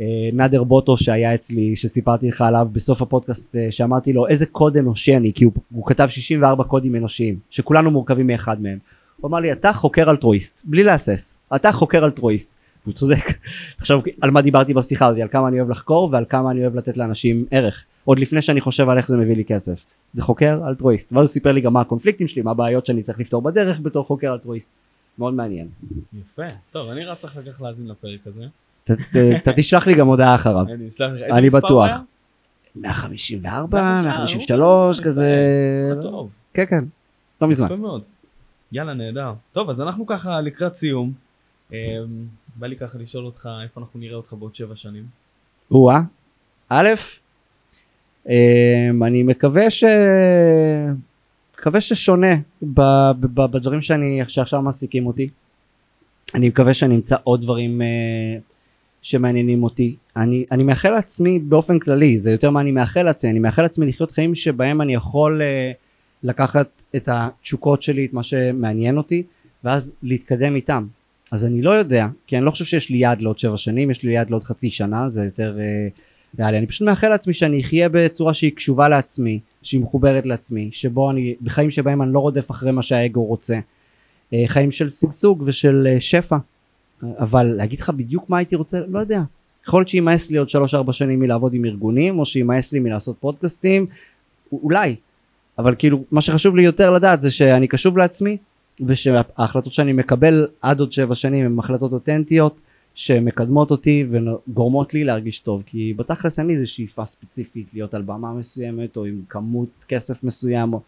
[0.00, 4.76] אה, נאדר בוטו שהיה אצלי שסיפרתי לך עליו בסוף הפודקאסט אה, שאמרתי לו איזה קוד
[4.76, 8.78] אנושי אני כי הוא, הוא כתב 64 קודים אנושיים שכולנו מורכבים מאחד מהם.
[9.20, 12.59] הוא אמר לי אתה חוקר אלטרואיסט בלי להסס אתה חוקר אלטרואיסט.
[12.84, 13.24] הוא צודק.
[13.78, 16.76] עכשיו על מה דיברתי בשיחה הזאת על כמה אני אוהב לחקור ועל כמה אני אוהב
[16.76, 19.84] לתת לאנשים ערך עוד לפני שאני חושב על איך זה מביא לי כסף.
[20.12, 23.20] זה חוקר אלטרואיסט ואז הוא סיפר לי גם מה הקונפליקטים שלי מה הבעיות שאני צריך
[23.20, 24.70] לפתור בדרך בתור חוקר אלטרואיסט.
[25.18, 25.68] מאוד מעניין.
[26.14, 28.44] יפה טוב אני רץ אחר כך להאזין לפרק הזה.
[29.36, 30.66] אתה תשלח לי גם הודעה אחריו.
[31.32, 31.90] אני בטוח.
[32.76, 35.36] 154, 153 כזה.
[36.54, 36.84] כן כן.
[37.42, 37.66] לא מזמן.
[37.66, 38.02] יפה מאוד.
[38.72, 39.32] יאללה נהדר.
[39.52, 41.12] טוב אז אנחנו ככה לקראת סיום.
[42.56, 45.04] בא לי ככה לשאול אותך איפה אנחנו נראה אותך בעוד שבע שנים.
[45.70, 46.00] או-אה.
[46.68, 46.88] א',
[48.28, 49.84] אמ, אני מקווה ש...
[51.58, 55.28] מקווה ששונה בדברים שאני שעכשיו מעסיקים אותי.
[56.34, 57.86] אני מקווה שאני אמצא עוד דברים אה,
[59.02, 59.96] שמעניינים אותי.
[60.16, 63.86] אני, אני מאחל לעצמי באופן כללי, זה יותר מה אני מאחל לעצמי, אני מאחל לעצמי
[63.86, 65.76] לחיות חיים שבהם אני יכול uh,
[66.22, 69.22] לקחת את התשוקות שלי, את מה שמעניין אותי,
[69.64, 70.86] ואז להתקדם איתם.
[71.32, 74.02] אז אני לא יודע, כי אני לא חושב שיש לי יעד לעוד שבע שנים, יש
[74.02, 76.58] לי יעד לעוד חצי שנה, זה יותר uh, ריאלי.
[76.58, 81.34] אני פשוט מאחל לעצמי שאני אחיה בצורה שהיא קשובה לעצמי, שהיא מחוברת לעצמי, שבו אני,
[81.42, 83.58] בחיים שבהם אני לא רודף אחרי מה שהאגו רוצה.
[84.32, 86.36] Uh, חיים של שגשוג ושל uh, שפע.
[87.18, 89.22] אבל להגיד לך בדיוק מה הייתי רוצה לא יודע
[89.66, 90.48] יכול להיות שימאס לי עוד
[90.88, 93.86] 3-4 שנים מלעבוד עם ארגונים או שימאס לי מלעשות פודקאסטים
[94.52, 94.96] אולי
[95.58, 98.36] אבל כאילו מה שחשוב לי יותר לדעת זה שאני קשוב לעצמי
[98.86, 102.56] ושההחלטות שאני מקבל עד עוד 7 שנים הן החלטות אותנטיות
[102.94, 105.62] שמקדמות אותי וגורמות לי להרגיש טוב.
[105.66, 110.24] כי בתכלס אין לי איזה שאיפה ספציפית להיות על במה מסוימת או עם כמות כסף
[110.24, 110.80] מסוים או...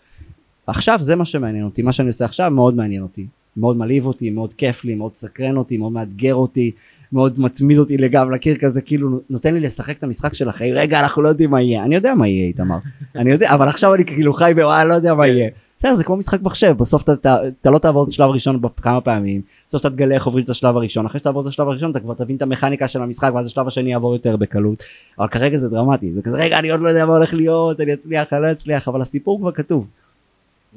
[0.66, 1.82] עכשיו זה מה שמעניין אותי.
[1.82, 3.26] מה שאני עושה עכשיו מאוד מעניין אותי.
[3.57, 6.70] מאוד מלהיב אותי, מאוד כיף לי, מאוד סקרן אותי, מאוד מאתגר אותי,
[7.12, 11.01] מאוד מצמיד אותי לגב לקיר כזה, כאילו נותן לי לשחק את המשחק של החיים, רגע
[11.01, 12.78] אנחנו לא יודעים מה יהיה, אני יודע מה יהיה איתמר,
[13.16, 15.51] אני יודע, אבל עכשיו אני כאילו חי בוואי, לא יודע מה יהיה.
[15.83, 19.01] בסדר, זה כמו משחק מחשב, בסוף אתה, אתה, אתה לא תעבור את השלב הראשון כמה
[19.01, 22.01] פעמים, בסוף אתה תגלה איך עוברים את השלב הראשון, אחרי שתעבור את השלב הראשון אתה
[22.01, 24.85] כבר תבין את המכניקה של המשחק ואז השלב השני יעבור יותר בקלות,
[25.18, 27.95] אבל כרגע זה דרמטי, זה כזה רגע אני עוד לא יודע מה הולך להיות, אני
[27.95, 29.87] אצליח, אני לא אצליח, אבל הסיפור כבר כתוב.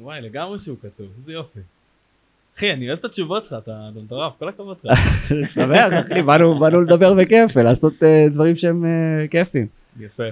[0.00, 1.60] וואי לגמרי שהוא כתוב, איזה יופי.
[2.58, 4.98] אחי, אני אוהב את התשובות שלך, אתה מטורף, כל הכבוד לך.
[5.54, 9.66] שמח, אחי, באנו לדבר בכיף ולעשות אה, דברים שהם אה, כיפים.
[10.00, 10.24] יפה.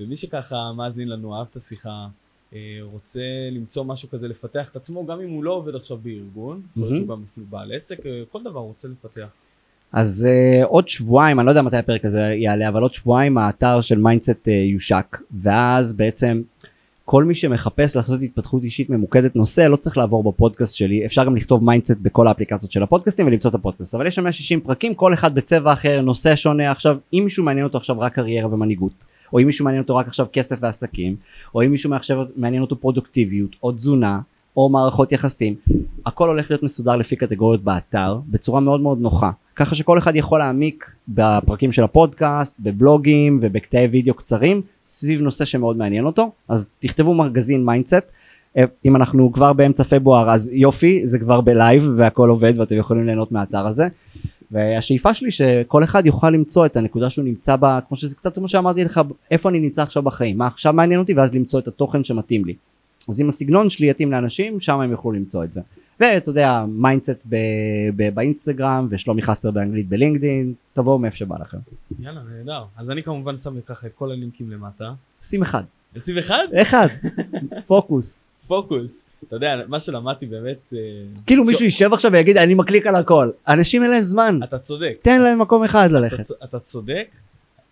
[0.00, 2.06] ומי שככה מאזין לנו, אהב את השיחה,
[2.82, 3.20] רוצה
[3.52, 6.96] למצוא משהו כזה לפתח את עצמו, גם אם הוא לא עובד עכשיו בארגון, יכול להיות
[6.96, 7.98] שהוא גם אפילו בעל עסק,
[8.32, 9.28] כל דבר הוא רוצה לפתח.
[9.92, 13.80] אז אה, עוד שבועיים, אני לא יודע מתי הפרק הזה יעלה, אבל עוד שבועיים האתר
[13.80, 16.42] של מיינדסט אה, יושק, ואז בעצם
[17.04, 21.06] כל מי שמחפש לעשות התפתחות אישית ממוקדת נושא לא צריך לעבור בפודקאסט שלי.
[21.06, 23.94] אפשר גם לכתוב מיינדסט בכל האפליקציות של הפודקאסטים ולמצוא את הפודקאסט.
[23.94, 26.70] אבל יש שם 160 פרקים כל אחד בצבע אחר נושא שונה.
[26.70, 28.92] עכשיו אם מישהו מעניין אותו עכשיו רק קריירה ומנהיגות
[29.32, 31.16] או אם מישהו מעניין אותו רק עכשיו כסף ועסקים,
[31.54, 34.20] או אם מישהו עכשיו מעניין אותו פרודוקטיביות, או תזונה,
[34.56, 35.54] או מערכות יחסים,
[36.06, 39.30] הכל הולך להיות מסודר לפי קטגוריות באתר, בצורה מאוד מאוד נוחה.
[39.56, 45.76] ככה שכל אחד יכול להעמיק בפרקים של הפודקאסט, בבלוגים ובקטעי וידאו קצרים, סביב נושא שמאוד
[45.76, 48.12] מעניין אותו, אז תכתבו מגזין מיינדסט.
[48.84, 53.06] אם אנחנו כבר באמצע פברואר אז יופי זה כבר ב live והכל עובד ואתם יכולים
[53.06, 53.88] ליהנות מהאתר הזה
[54.50, 58.48] והשאיפה שלי שכל אחד יוכל למצוא את הנקודה שהוא נמצא בה כמו שזה קצת כמו
[58.48, 62.04] שאמרתי לך איפה אני נמצא עכשיו בחיים מה עכשיו מעניין אותי ואז למצוא את התוכן
[62.04, 62.54] שמתאים לי
[63.08, 65.60] אז אם הסגנון שלי יתאים לאנשים שם הם יוכלו למצוא את זה
[66.00, 67.26] ואתה יודע מיינדסט
[68.14, 71.58] באינסטגרם ושלומי חסטר באנגלית בלינקדאין תבואו מאיפה שבא לכם.
[72.00, 74.92] יאללה נהדר אז אני כמובן שם ככה את כל הלינקים למטה.
[75.22, 75.62] שים אחד.
[75.98, 76.46] שים אחד?
[76.62, 76.86] אחד.
[77.66, 78.28] פוקוס.
[78.46, 79.06] פוקוס.
[79.26, 80.72] אתה יודע, מה שלמדתי באמת...
[80.72, 80.78] אה,
[81.26, 83.30] כאילו מישהו יישב עכשיו ויגיד אני מקליק על הכל.
[83.48, 84.40] אנשים אין להם זמן.
[84.44, 84.96] אתה צודק.
[85.02, 86.30] תן להם מקום אחד ללכת.
[86.44, 87.08] אתה צודק.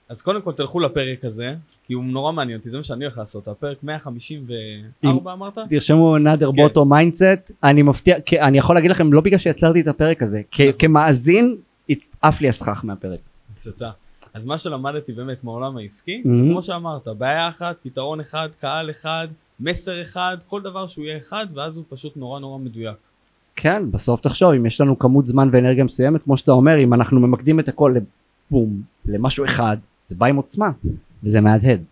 [0.09, 1.55] אז קודם כל תלכו לפרק הזה,
[1.87, 5.59] כי הוא נורא מעניין אותי, זה מה שאני הולך לעשות, הפרק 154 אמרת?
[5.71, 10.23] תרשמו נאדר בוטו מיינדסט, אני מבטיח, אני יכול להגיד לכם לא בגלל שיצרתי את הפרק
[10.23, 10.67] הזה, נכון.
[10.79, 11.57] כמאזין
[12.23, 13.21] עף לי הסכך מהפרק.
[13.55, 13.91] פצצה.
[14.35, 19.29] אז מה שלמדתי באמת מהעולם העסקי, כמו שאמרת, בעיה אחת, פתרון אחד, קהל אחד,
[19.65, 22.97] מסר אחד, כל דבר שהוא יהיה אחד, ואז הוא פשוט נורא נורא מדויק.
[23.57, 27.21] כן, בסוף תחשוב, אם יש לנו כמות זמן ואנרגיה מסוימת, כמו שאתה אומר, אם אנחנו
[27.21, 27.95] ממקדים את הכל
[28.51, 30.71] לבום, למשהו אחד, זה בא עם עוצמה,
[31.23, 31.83] וזה מהדהד.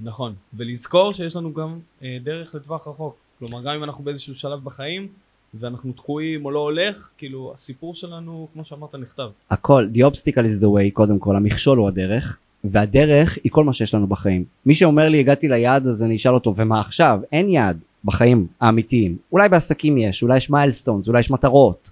[0.00, 3.16] נכון, ולזכור שיש לנו גם אה, דרך לטווח רחוק.
[3.38, 5.08] כלומר, גם אם אנחנו באיזשהו שלב בחיים,
[5.54, 9.28] ואנחנו תקועים או לא הולך, כאילו הסיפור שלנו, כמו שאמרת, נכתב.
[9.50, 12.38] הכל, the obstacle is the way, קודם כל, המכשול הוא הדרך,
[12.70, 14.44] והדרך היא כל מה שיש לנו בחיים.
[14.66, 17.20] מי שאומר לי הגעתי ליעד אז אני אשאל אותו ומה עכשיו?
[17.32, 19.16] אין יעד בחיים האמיתיים.
[19.32, 21.90] אולי בעסקים יש, אולי יש מיילסטונס, אולי יש מטרות.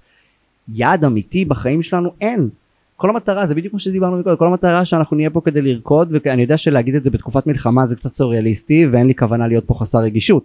[0.74, 2.48] יעד אמיתי בחיים שלנו אין.
[2.96, 6.42] כל המטרה זה בדיוק מה שדיברנו מקודם, כל המטרה שאנחנו נהיה פה כדי לרקוד ואני
[6.42, 9.98] יודע שלהגיד את זה בתקופת מלחמה זה קצת סוריאליסטי ואין לי כוונה להיות פה חסר
[9.98, 10.44] רגישות.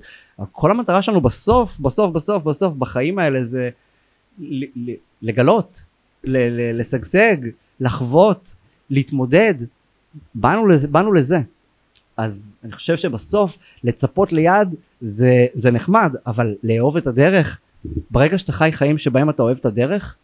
[0.51, 3.69] כל המטרה שלנו בסוף בסוף בסוף בסוף בחיים האלה זה
[5.21, 5.85] לגלות,
[6.73, 7.37] לשגשג,
[7.79, 8.55] לחוות,
[8.89, 9.55] להתמודד,
[10.35, 11.39] באנו לזה, באנו לזה.
[12.17, 17.59] אז אני חושב שבסוף לצפות ליד זה, זה נחמד, אבל לאהוב את הדרך,
[18.11, 20.15] ברגע שאתה חי חיים שבהם אתה אוהב את הדרך,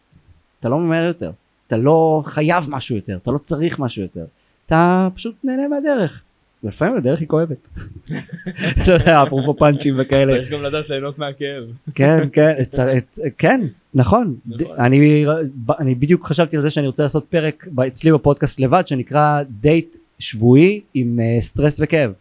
[0.60, 1.30] אתה לא ממהר יותר.
[1.66, 4.24] אתה לא חייב משהו יותר, אתה לא צריך משהו יותר.
[4.66, 6.22] אתה פשוט נהנה מהדרך.
[6.64, 7.68] ולפעמים הדרך היא כואבת.
[8.82, 10.32] אתה יודע, אפרופו פאנצ'ים וכאלה.
[10.32, 11.64] צריך גם לדעת ליהנות מהכאב.
[11.94, 12.54] כן, כן,
[13.38, 13.60] כן,
[13.94, 14.36] נכון.
[14.46, 14.76] נכון.
[15.78, 20.80] אני בדיוק חשבתי על זה שאני רוצה לעשות פרק אצלי בפודקאסט לבד שנקרא דייט שבועי
[20.94, 22.12] עם אה, סטרס וכאב.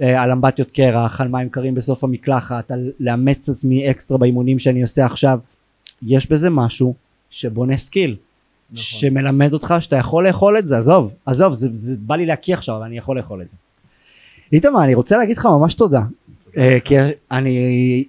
[0.00, 4.82] אה, על אמבטיות קרח, על מים קרים בסוף המקלחת, על לאמץ עצמי אקסטרה באימונים שאני
[4.82, 5.38] עושה עכשיו.
[6.02, 6.94] יש בזה משהו
[7.30, 8.16] שבונה skill.
[8.72, 8.82] נכון.
[8.82, 12.76] שמלמד אותך שאתה יכול לאכול את זה, עזוב, עזוב, זה, זה בא לי להקיא עכשיו,
[12.76, 13.56] אבל אני יכול לאכול את זה.
[14.52, 16.02] איתמר, אני רוצה להגיד לך ממש תודה,
[16.46, 16.94] uh, כי
[17.30, 18.04] אני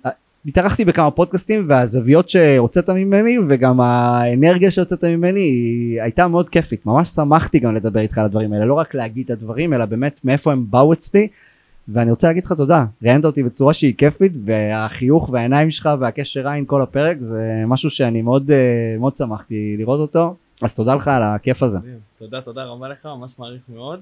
[0.46, 7.10] התארחתי בכמה פודקאסטים והזוויות שהוצאת ממני וגם האנרגיה שהוצאת ממני היא הייתה מאוד כיפית, ממש
[7.10, 10.52] שמחתי גם לדבר איתך על הדברים האלה, לא רק להגיד את הדברים, אלא באמת מאיפה
[10.52, 11.28] הם באו אצלי.
[11.92, 16.66] ואני רוצה להגיד לך תודה, ראיינת אותי בצורה שהיא כיפית והחיוך והעיניים שלך והקשר עין
[16.68, 18.58] כל הפרק זה משהו שאני מאוד אה,
[19.00, 21.78] מאוד שמחתי לראות אותו אז תודה לך על הכיף הזה.
[22.18, 24.02] תודה, תודה רבה לך, ממש מעריך מאוד.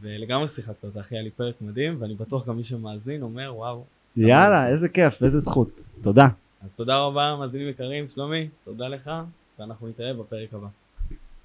[0.00, 3.84] ולגמרי שיחקת אותה, אחי, היה לי פרק מדהים, ואני בטוח גם מי שמאזין אומר, וואו.
[4.16, 5.68] יאללה, איזה כיף, איזה זכות.
[6.02, 6.28] תודה.
[6.64, 9.10] אז תודה רבה, מאזינים יקרים, שלומי, תודה לך,
[9.58, 10.66] ואנחנו נתראה בפרק הבא.